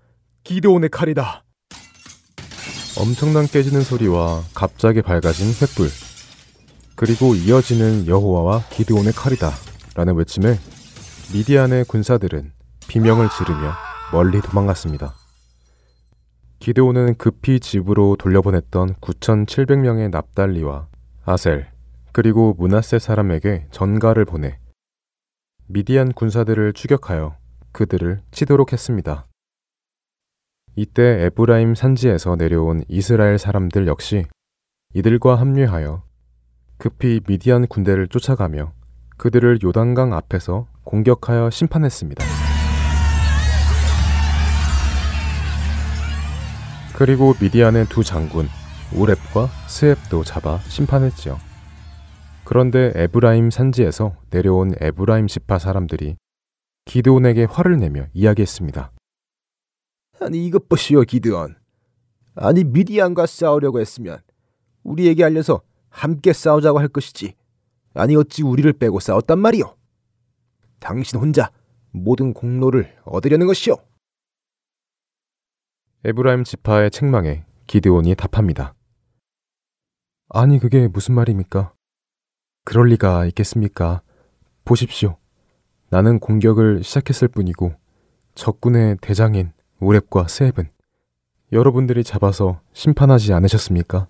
기드온의 0.45 0.89
칼이다. 0.91 1.45
엄청난 2.99 3.47
깨지는 3.47 3.83
소리와 3.83 4.43
갑자기 4.55 5.01
밝아진 5.01 5.47
횃불 5.53 5.89
그리고 6.97 7.35
이어지는 7.35 8.07
여호와와 8.07 8.65
기드온의 8.71 9.13
칼이다 9.13 9.51
라는 9.95 10.17
외침에 10.17 10.57
미디안의 11.33 11.85
군사들은 11.85 12.53
비명을 12.89 13.29
지르며 13.31 13.73
멀리 14.13 14.41
도망갔습니다. 14.41 15.15
기드온은 16.59 17.17
급히 17.17 17.59
집으로 17.59 18.17
돌려보냈던 18.19 18.97
9,700명의 18.97 20.11
납달리와 20.11 20.89
아셀 21.25 21.70
그리고 22.13 22.55
문하세 22.59 22.99
사람에게 22.99 23.67
전가를 23.71 24.25
보내 24.25 24.59
미디안 25.67 26.13
군사들을 26.13 26.73
추격하여 26.73 27.37
그들을 27.73 28.21
치도록 28.33 28.73
했습니다. 28.73 29.27
이때 30.75 31.25
에브라임 31.27 31.75
산지에서 31.75 32.37
내려온 32.37 32.83
이스라엘 32.89 33.39
사람들 33.39 33.87
역시 33.87 34.25
이들과 34.95 35.37
합류하여 35.37 36.03
급히 36.79 37.21
미디안 37.27 37.67
군대를 37.69 38.09
쫓아가며 38.09 38.73
그들을 39.17 39.61
요단강 39.63 40.13
앞에서 40.15 40.67
공격하여 40.85 41.51
심판했습니다. 41.51 42.25
그리고 46.97 47.35
미디안의 47.41 47.87
두 47.87 48.03
장군 48.03 48.47
오랩과 48.93 49.49
스앱도 49.69 50.25
잡아 50.25 50.59
심판했지요. 50.59 51.50
그런데 52.51 52.91
에브라임 52.97 53.53
산지에서 53.53 54.17
내려온 54.31 54.73
에브라임 54.81 55.29
지파 55.29 55.61
사람들이 55.61 56.17
기드온에게 56.85 57.45
화를 57.45 57.79
내며 57.79 58.09
이야기했습니다. 58.13 58.91
아니 60.19 60.45
이것 60.45 60.69
보시오 60.69 61.03
기드온. 61.03 61.55
아니 62.35 62.65
미디안과 62.65 63.27
싸우려고 63.27 63.79
했으면 63.79 64.19
우리에게 64.83 65.23
알려서 65.23 65.63
함께 65.91 66.33
싸우자고 66.33 66.81
할 66.81 66.89
것이지. 66.89 67.37
아니 67.95 68.17
어찌 68.17 68.43
우리를 68.43 68.73
빼고 68.73 68.99
싸웠단 68.99 69.39
말이오. 69.39 69.77
당신 70.81 71.21
혼자 71.21 71.53
모든 71.93 72.35
공로를 72.35 72.97
얻으려는 73.05 73.47
것이오. 73.47 73.77
에브라임 76.03 76.43
지파의 76.43 76.91
책망에 76.91 77.45
기드온이 77.69 78.17
답합니다. 78.17 78.75
아니 80.31 80.59
그게 80.59 80.89
무슨 80.89 81.15
말입니까? 81.15 81.75
그럴 82.65 82.89
리가 82.89 83.27
있겠습니까? 83.27 84.03
보십시오. 84.65 85.17
나는 85.89 86.19
공격을 86.21 86.85
시작했을 86.85 87.29
뿐이고 87.29 87.75
적군의 88.35 88.99
대장인 89.01 89.53
오랩과 89.81 90.29
스앱은 90.29 90.71
여러분들이 91.53 92.05
잡아서 92.05 92.61
심판하지 92.73 93.33
않으셨습니까? 93.33 94.07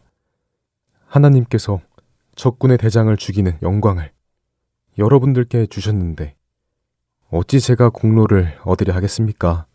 하나님께서 1.06 1.80
적군의 2.34 2.78
대장을 2.78 3.16
죽이는 3.16 3.58
영광을 3.62 4.12
여러분들께 4.98 5.66
주셨는데 5.66 6.36
어찌 7.30 7.60
제가 7.60 7.90
공로를 7.90 8.58
얻으려 8.64 8.92
하겠습니까? 8.94 9.66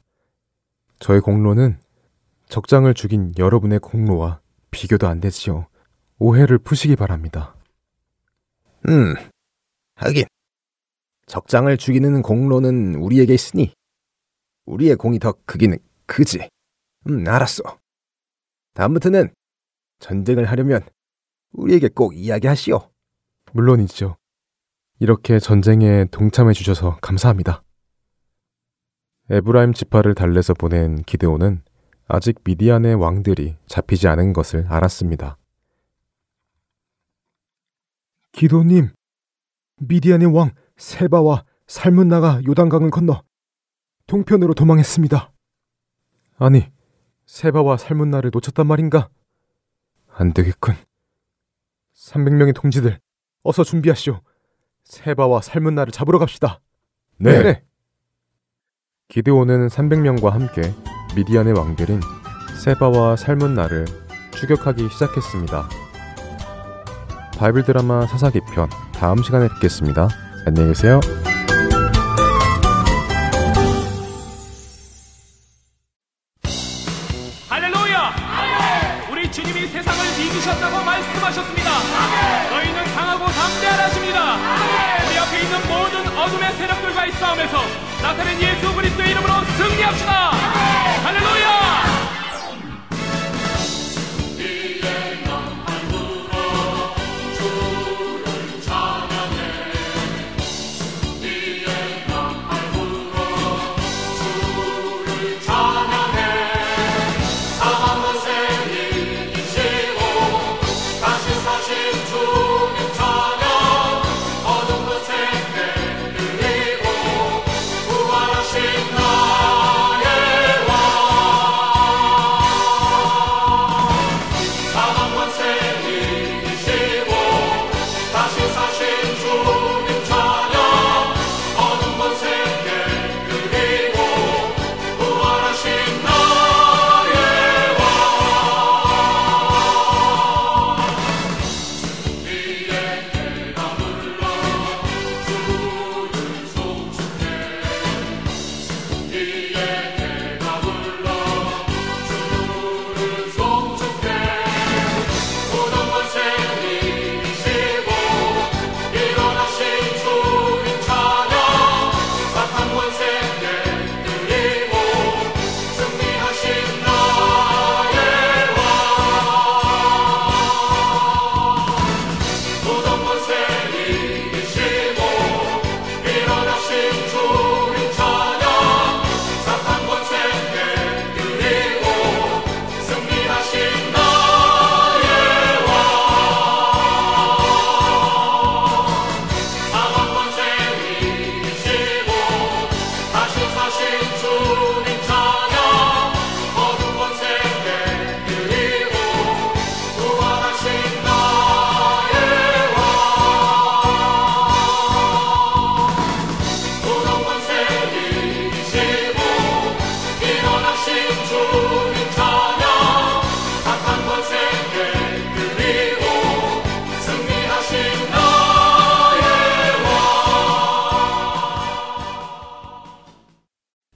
저의 1.00 1.22
공로는 1.22 1.80
적장을 2.50 2.94
죽인 2.94 3.32
여러분의 3.38 3.80
공로와 3.80 4.40
비교도 4.72 5.08
안 5.08 5.20
되지요. 5.20 5.68
오해를 6.20 6.58
푸시기 6.58 6.96
바랍니다. 6.96 7.55
음, 8.88 9.16
하긴 9.96 10.26
적장을 11.28 11.76
죽이는 11.78 12.22
공로는 12.22 12.96
우리에게 12.96 13.34
있으니 13.34 13.74
우리의 14.66 14.96
공이 14.96 15.20
더 15.20 15.34
크기는 15.46 15.78
크지. 16.06 16.48
음, 17.10 17.28
알았어. 17.28 17.64
다음부터는 18.74 19.34
전쟁을 20.00 20.46
하려면 20.46 20.82
우리에게 21.52 21.90
꼭 21.90 22.16
이야기하시오. 22.16 22.92
물론이죠. 23.54 24.18
이렇게 25.00 25.40
전쟁에 25.40 26.06
동참해 26.12 26.54
주셔서 26.54 26.98
감사합니다. 27.02 27.64
에브라임 29.30 29.74
지파를 29.74 30.14
달래서 30.14 30.54
보낸 30.54 31.02
기드온은 31.04 31.64
아직 32.08 32.40
미디안의 32.44 32.96
왕들이 32.96 33.58
잡히지 33.68 34.08
않은 34.08 34.34
것을 34.34 34.68
알았습니다. 34.68 35.38
기도님, 38.36 38.90
미디안의 39.78 40.28
왕 40.36 40.52
세바와 40.76 41.46
살문나가 41.68 42.42
요단강을 42.46 42.90
건너 42.90 43.24
동편으로 44.08 44.54
도망했습니다. 44.54 45.32
아니, 46.40 46.70
세바와 47.28 47.78
살문나를 47.78 48.32
놓쳤단 48.34 48.68
말인가? 48.68 49.08
안 50.10 50.34
되겠군. 50.34 50.76
300명의 51.96 52.54
동지들, 52.54 53.00
어서 53.44 53.64
준비하시오. 53.64 54.20
세바와 54.84 55.40
살문나를 55.40 55.94
잡으러 55.94 56.20
갑시다. 56.20 56.60
네. 57.18 57.42
네. 57.42 57.64
기드온은 59.08 59.68
300명과 59.70 60.32
함께 60.32 60.74
미디안의 61.16 61.54
왕들인 61.54 62.02
세바와 62.62 63.16
살문나를 63.16 63.86
추격하기 64.38 64.90
시작했습니다. 64.90 65.85
바이블 67.38 67.64
드라마 67.64 68.08
사사기 68.08 68.40
편 68.54 68.70
다음 68.94 69.22
시간에 69.22 69.48
뵙겠습니다. 69.50 70.08
안녕히 70.46 70.70
계세요. 70.70 71.00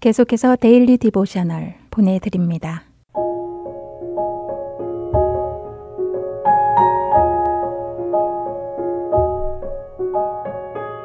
계속해서 0.10 0.56
Daily 0.56 0.98
Devotional 0.98 1.76
보내드립니다. 1.92 2.82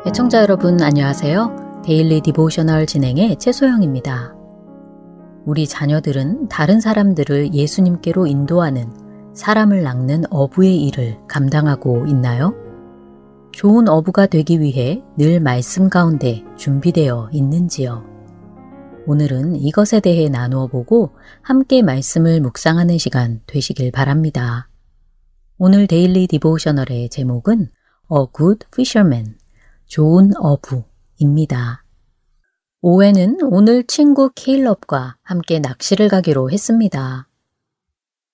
애청자 0.07 0.41
여러분 0.41 0.81
안녕하세요. 0.81 1.83
Daily 1.85 2.23
Devotional 2.23 2.87
진행의 2.87 3.37
최소영입니다. 3.37 4.35
우리 5.45 5.67
자녀들은 5.67 6.49
다른 6.49 6.81
사람들을 6.81 7.53
예수님께로 7.53 8.27
인도하는 8.27 8.91
사람을 9.35 9.83
낚는 9.83 10.25
어부의 10.31 10.83
일을 10.83 11.19
감당하고 11.29 12.07
있나요? 12.07 12.55
좋은 13.53 13.87
어부가 13.87 14.25
되기 14.29 14.63
위해 14.63 15.03
늘 15.19 15.41
말씀 15.41 15.91
가운데 15.91 16.43
준비되어 16.57 17.29
있는지요? 17.33 18.14
오늘은 19.07 19.57
이것에 19.57 20.01
대해 20.01 20.31
나누어 20.31 20.67
보고 20.67 21.15
함께 21.43 21.83
말씀을 21.83 22.41
묵상하는 22.41 22.97
시간 22.97 23.43
되시길 23.47 23.93
바랍니다. 23.93 24.71
오늘 25.59 25.87
데일리 25.87 26.27
디보셔널의 26.27 27.11
제목은 27.11 27.71
A 28.11 28.27
Good 28.35 28.67
Fisherman, 28.73 29.37
좋은 29.85 30.31
어부입니다. 30.39 31.85
오웬은 32.81 33.41
오늘 33.43 33.87
친구 33.87 34.31
케일럽과 34.35 35.19
함께 35.23 35.59
낚시를 35.59 36.09
가기로 36.09 36.51
했습니다. 36.51 37.29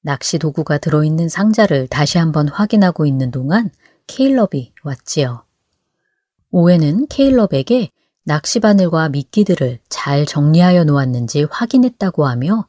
낚시 0.02 0.38
도구가 0.38 0.78
들어있는 0.78 1.28
상자를 1.28 1.88
다시 1.88 2.18
한번 2.18 2.48
확인하고 2.48 3.06
있는 3.06 3.32
동안 3.32 3.70
케일럽이 4.06 4.72
왔지요. 4.84 5.44
오웬은 6.52 7.08
케일럽에게 7.08 7.90
낚시바늘과 8.24 9.08
미끼들을 9.08 9.80
잘 9.88 10.26
정리하여 10.26 10.84
놓았는지 10.84 11.46
확인했다고 11.50 12.26
하며 12.26 12.66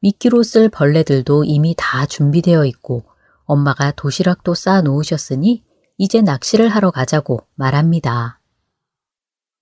미끼로 0.00 0.42
쓸 0.42 0.68
벌레들도 0.68 1.44
이미 1.44 1.74
다 1.76 2.06
준비되어 2.06 2.64
있고 2.66 3.04
엄마가 3.44 3.92
도시락도 3.92 4.54
쌓아 4.54 4.80
놓으셨으니 4.82 5.62
이제 5.98 6.22
낚시를 6.22 6.68
하러 6.68 6.90
가자고 6.90 7.40
말합니다. 7.54 8.40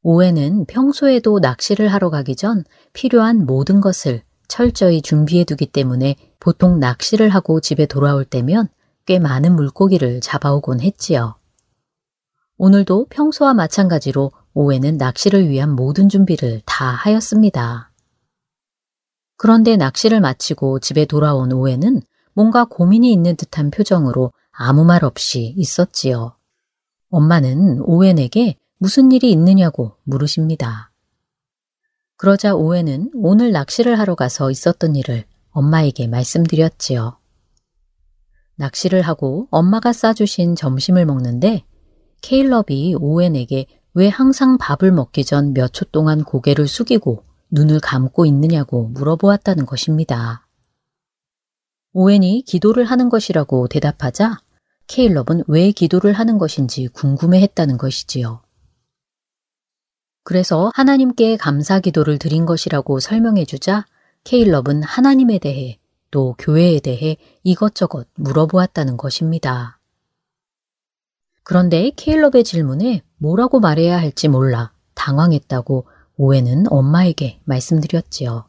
오해는 0.02 0.66
평소에도 0.66 1.40
낚시를 1.40 1.88
하러 1.88 2.10
가기 2.10 2.36
전 2.36 2.64
필요한 2.92 3.44
모든 3.44 3.80
것을 3.80 4.22
철저히 4.48 5.02
준비해 5.02 5.44
두기 5.44 5.66
때문에 5.66 6.16
보통 6.38 6.80
낚시를 6.80 7.28
하고 7.30 7.60
집에 7.60 7.86
돌아올 7.86 8.24
때면 8.24 8.68
꽤 9.06 9.18
많은 9.18 9.54
물고기를 9.56 10.20
잡아오곤 10.20 10.80
했지요. 10.80 11.39
오늘도 12.62 13.06
평소와 13.08 13.54
마찬가지로 13.54 14.32
오해는 14.52 14.98
낚시를 14.98 15.48
위한 15.48 15.70
모든 15.70 16.10
준비를 16.10 16.60
다 16.66 16.84
하였습니다. 16.90 17.90
그런데 19.38 19.78
낚시를 19.78 20.20
마치고 20.20 20.80
집에 20.80 21.06
돌아온 21.06 21.52
오해는 21.52 22.02
뭔가 22.34 22.66
고민이 22.66 23.10
있는 23.10 23.34
듯한 23.34 23.70
표정으로 23.70 24.32
아무 24.52 24.84
말 24.84 25.06
없이 25.06 25.54
있었지요. 25.56 26.36
엄마는 27.08 27.80
오웬에게 27.80 28.58
무슨 28.76 29.10
일이 29.10 29.32
있느냐고 29.32 29.96
물으십니다. 30.02 30.92
그러자 32.18 32.54
오웬은 32.54 33.12
오늘 33.14 33.52
낚시를 33.52 33.98
하러 33.98 34.14
가서 34.14 34.50
있었던 34.50 34.96
일을 34.96 35.24
엄마에게 35.52 36.08
말씀드렸지요. 36.08 37.16
낚시를 38.56 39.00
하고 39.00 39.48
엄마가 39.50 39.94
싸주신 39.94 40.56
점심을 40.56 41.06
먹는데 41.06 41.64
케일럽이 42.20 42.94
오웬에게 42.94 43.66
왜 43.94 44.08
항상 44.08 44.56
밥을 44.58 44.92
먹기 44.92 45.24
전 45.24 45.52
몇 45.52 45.72
초 45.72 45.84
동안 45.86 46.22
고개를 46.22 46.68
숙이고 46.68 47.24
눈을 47.50 47.80
감고 47.80 48.26
있느냐고 48.26 48.84
물어보았다는 48.88 49.66
것입니다. 49.66 50.46
오웬이 51.92 52.42
기도를 52.46 52.84
하는 52.84 53.08
것이라고 53.08 53.66
대답하자 53.66 54.38
케일럽은 54.86 55.42
왜 55.48 55.72
기도를 55.72 56.12
하는 56.12 56.38
것인지 56.38 56.86
궁금해 56.88 57.40
했다는 57.42 57.78
것이지요. 57.78 58.42
그래서 60.22 60.70
하나님께 60.74 61.36
감사 61.36 61.80
기도를 61.80 62.18
드린 62.18 62.46
것이라고 62.46 63.00
설명해 63.00 63.44
주자 63.46 63.86
케일럽은 64.22 64.84
하나님에 64.84 65.38
대해 65.38 65.78
또 66.12 66.36
교회에 66.38 66.78
대해 66.80 67.16
이것저것 67.42 68.06
물어보았다는 68.14 68.96
것입니다. 68.96 69.79
그런데 71.50 71.90
케일럽의 71.96 72.44
질문에 72.44 73.02
뭐라고 73.18 73.58
말해야 73.58 73.98
할지 73.98 74.28
몰라 74.28 74.70
당황했다고 74.94 75.84
오해는 76.16 76.66
엄마에게 76.70 77.40
말씀드렸지요. 77.42 78.44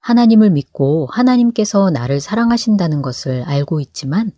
하나님을 0.00 0.50
믿고 0.50 1.06
하나님께서 1.12 1.90
나를 1.90 2.18
사랑하신다는 2.18 3.00
것을 3.00 3.44
알고 3.44 3.78
있지만 3.78 4.32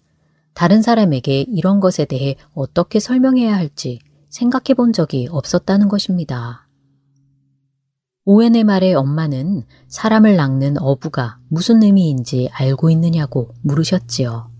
다른 0.53 0.83
사람에게 0.83 1.47
이런 1.49 1.81
것에 1.81 2.05
대해 2.05 2.37
어떻게 2.53 3.01
설명해야 3.01 3.57
할지 3.57 4.01
생각해 4.29 4.75
본 4.77 4.93
적이 4.93 5.29
없었다는 5.31 5.89
것입니다. 5.89 6.68
오웬의 8.27 8.64
말에 8.64 8.93
엄마는 8.93 9.64
사람을 9.89 10.37
낚는 10.37 10.77
어부가 10.79 11.39
무슨 11.49 11.83
의미인지 11.83 12.51
알고 12.53 12.91
있느냐고 12.91 13.55
물으셨지요. 13.62 14.51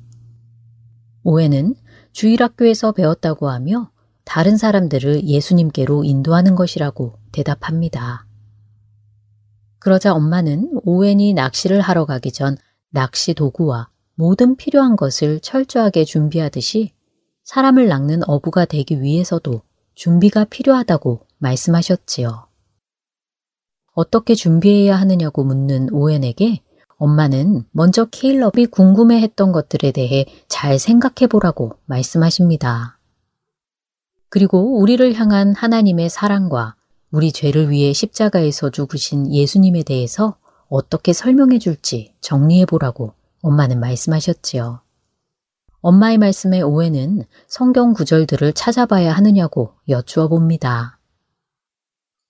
오웬은 1.25 1.75
주일학교에서 2.15 2.93
배웠다고 2.93 3.51
하며 3.51 3.91
다른 4.25 4.57
사람들을 4.57 5.25
예수님께로 5.25 6.05
인도하는 6.05 6.55
것이라고 6.55 7.19
대답합니다. 7.33 8.27
그러자 9.81 10.15
엄마는 10.15 10.81
오웬이 10.85 11.35
낚시를 11.35 11.81
하러 11.81 12.07
가기 12.07 12.31
전 12.31 12.57
낚시 12.91 13.35
도구와 13.35 13.91
모든 14.15 14.55
필요한 14.55 14.95
것을 14.95 15.41
철저하게 15.41 16.05
준비하듯이 16.05 16.93
사람을 17.43 17.89
낚는 17.89 18.23
어부가 18.29 18.65
되기 18.65 19.03
위해서도 19.03 19.63
준비가 19.95 20.45
필요하다고 20.45 21.27
말씀하셨지요. 21.39 22.47
어떻게 23.93 24.37
준비해야 24.37 24.95
하느냐고 24.95 25.43
묻는 25.43 25.93
오웬에게 25.93 26.63
엄마는 26.97 27.65
먼저 27.73 28.05
케일럽이 28.05 28.67
궁금해 28.67 29.21
했던 29.21 29.53
것들에 29.53 29.93
대해 29.93 30.27
잘 30.49 30.79
생각해 30.79 31.27
보라고 31.29 31.73
말씀하십니다. 31.87 32.99
그리고 34.29 34.79
우리를 34.79 35.15
향한 35.15 35.55
하나님의 35.55 36.09
사랑과 36.09 36.77
우리 37.11 37.31
죄를 37.31 37.71
위해 37.71 37.93
십자가에서 37.93 38.71
죽으신 38.71 39.33
예수님에 39.33 39.85
대해서 39.85 40.37
어떻게 40.69 41.13
설명해 41.13 41.59
줄지 41.61 42.15
정리해 42.21 42.67
보라고 42.67 43.15
엄마는 43.43 43.79
말씀하셨지요. 43.79 44.81
엄마의 45.81 46.19
말씀에 46.19 46.63
오해는 46.63 47.25
성경 47.47 47.93
구절들을 47.93 48.55
찾아봐야 48.55 49.13
하느냐고 49.13 49.75
여쭈어 49.89 50.29
봅니다. 50.29 50.99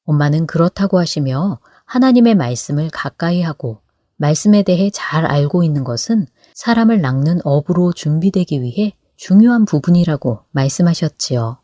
엄마는 0.04 0.46
그렇다고 0.46 0.98
하시며 0.98 1.60
하나님의 1.84 2.34
말씀을 2.34 2.90
가까이 2.90 3.42
하고 3.42 3.80
말씀에 4.24 4.62
대해 4.62 4.88
잘 4.90 5.26
알고 5.26 5.64
있는 5.64 5.84
것은 5.84 6.26
사람을 6.54 7.02
낚는 7.02 7.40
업으로 7.44 7.92
준비되기 7.92 8.62
위해 8.62 8.94
중요한 9.16 9.66
부분이라고 9.66 10.40
말씀하셨지요. 10.50 11.58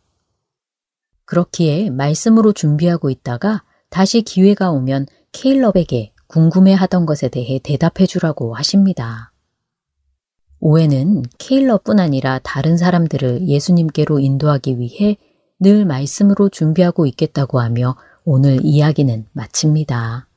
그렇기에 1.25 1.89
말씀으로 1.89 2.53
준비하고 2.53 3.09
있다가 3.09 3.65
다시 3.89 4.21
기회가 4.21 4.71
오면 4.73 5.07
케일럽에게 5.33 6.13
궁금해 6.27 6.75
하던 6.75 7.07
것에 7.07 7.29
대해 7.29 7.59
대답해 7.63 8.07
주라고 8.07 8.55
하십니다. 8.55 9.33
오해는 10.59 11.23
케일러뿐 11.39 11.99
아니라 11.99 12.41
다른 12.43 12.77
사람들을 12.77 13.49
예수님께로 13.49 14.19
인도하기 14.19 14.79
위해 14.79 15.17
늘 15.59 15.87
말씀으로 15.87 16.51
준비하고 16.51 17.07
있겠다고 17.07 17.59
하며 17.59 17.97
오늘 18.25 18.59
이야기는 18.63 19.29
마칩니다. 19.33 20.30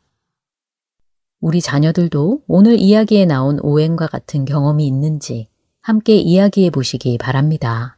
우리 1.43 1.59
자녀들도 1.59 2.43
오늘 2.47 2.79
이야기에 2.79 3.25
나온 3.25 3.59
오행과 3.59 4.07
같은 4.07 4.45
경험이 4.45 4.87
있는지 4.87 5.49
함께 5.81 6.15
이야기해 6.15 6.69
보시기 6.69 7.17
바랍니다. 7.17 7.97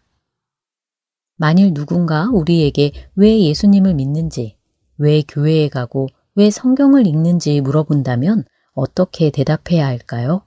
만일 1.36 1.76
누군가 1.76 2.28
우리에게 2.34 2.92
왜 3.14 3.40
예수님을 3.40 3.94
믿는지, 3.94 4.58
왜 4.98 5.22
교회에 5.22 5.70
가고 5.70 6.08
왜 6.34 6.50
성경을 6.50 7.06
읽는지 7.06 7.62
물어본다면 7.62 8.46
어떻게 8.74 9.30
대답해야 9.30 9.86
할까요? 9.86 10.42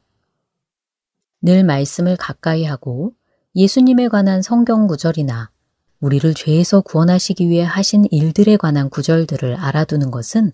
늘 1.41 1.63
말씀을 1.63 2.17
가까이 2.17 2.65
하고 2.65 3.13
예수님에 3.55 4.09
관한 4.09 4.43
성경 4.43 4.89
구절이나 4.89 5.53
우리를 6.01 6.35
죄에서 6.35 6.81
구원하시기 6.81 7.49
위해 7.49 7.63
하신 7.63 8.07
일들에 8.11 8.57
관한 8.57 8.91
구절들을 8.91 9.55
알아두는 9.55 10.11
것은 10.11 10.51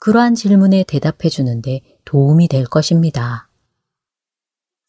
그러한 0.00 0.34
질문에 0.34 0.82
대답해 0.88 1.28
주는데 1.28 1.82
도움이 2.06 2.48
될 2.48 2.64
것입니다. 2.64 3.50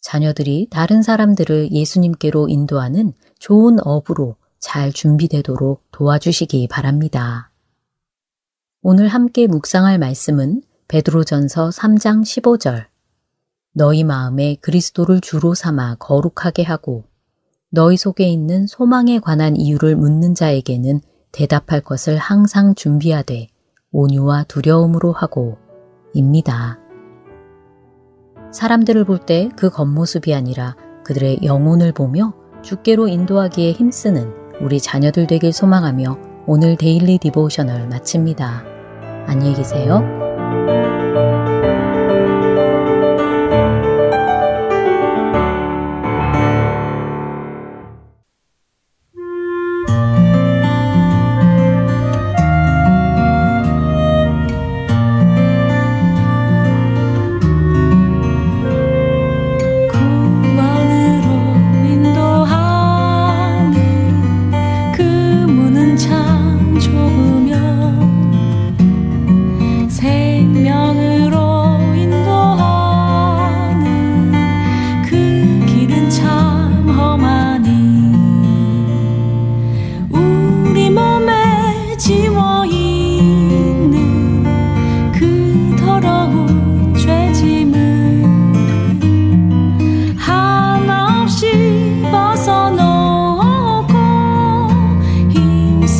자녀들이 0.01 0.67
다른 0.71 1.03
사람들을 1.03 1.73
예수님께로 1.73 2.47
인도하는 2.47 3.13
좋은 3.37 3.77
업으로 3.81 4.37
잘 4.59 4.93
준비되도록 4.93 5.83
도와주시기 5.91 6.69
바랍니다. 6.69 7.51
오늘 8.81 9.09
함께 9.09 9.47
묵상할 9.47 9.99
말씀은 9.99 10.63
베드로전서 10.87 11.69
3장 11.69 12.21
15절. 12.21 12.85
너희 13.73 14.05
마음에 14.05 14.55
그리스도를 14.61 15.19
주로 15.19 15.53
삼아 15.53 15.95
거룩하게 15.95 16.63
하고 16.63 17.03
너희 17.69 17.97
속에 17.97 18.29
있는 18.29 18.65
소망에 18.65 19.19
관한 19.19 19.57
이유를 19.57 19.97
묻는 19.97 20.35
자에게는 20.35 21.01
대답할 21.33 21.81
것을 21.81 22.17
항상 22.17 22.75
준비하되 22.75 23.50
온유와 23.91 24.45
두려움으로 24.45 25.11
하고 25.11 25.57
입니다. 26.13 26.79
사람들을 28.51 29.05
볼 29.05 29.19
때 29.25 29.49
그 29.55 29.69
겉모습이 29.69 30.33
아니라 30.33 30.75
그들의 31.03 31.39
영혼을 31.43 31.91
보며 31.93 32.33
주께로 32.61 33.07
인도하기에 33.07 33.71
힘쓰는 33.71 34.33
우리 34.61 34.79
자녀들 34.79 35.27
되길 35.27 35.51
소망하며 35.53 36.17
오늘 36.47 36.75
데일리 36.75 37.17
디보셔널 37.17 37.87
마칩니다. 37.87 38.63
안녕히 39.27 39.53
계세요. 39.55 40.01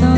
注 0.02 0.18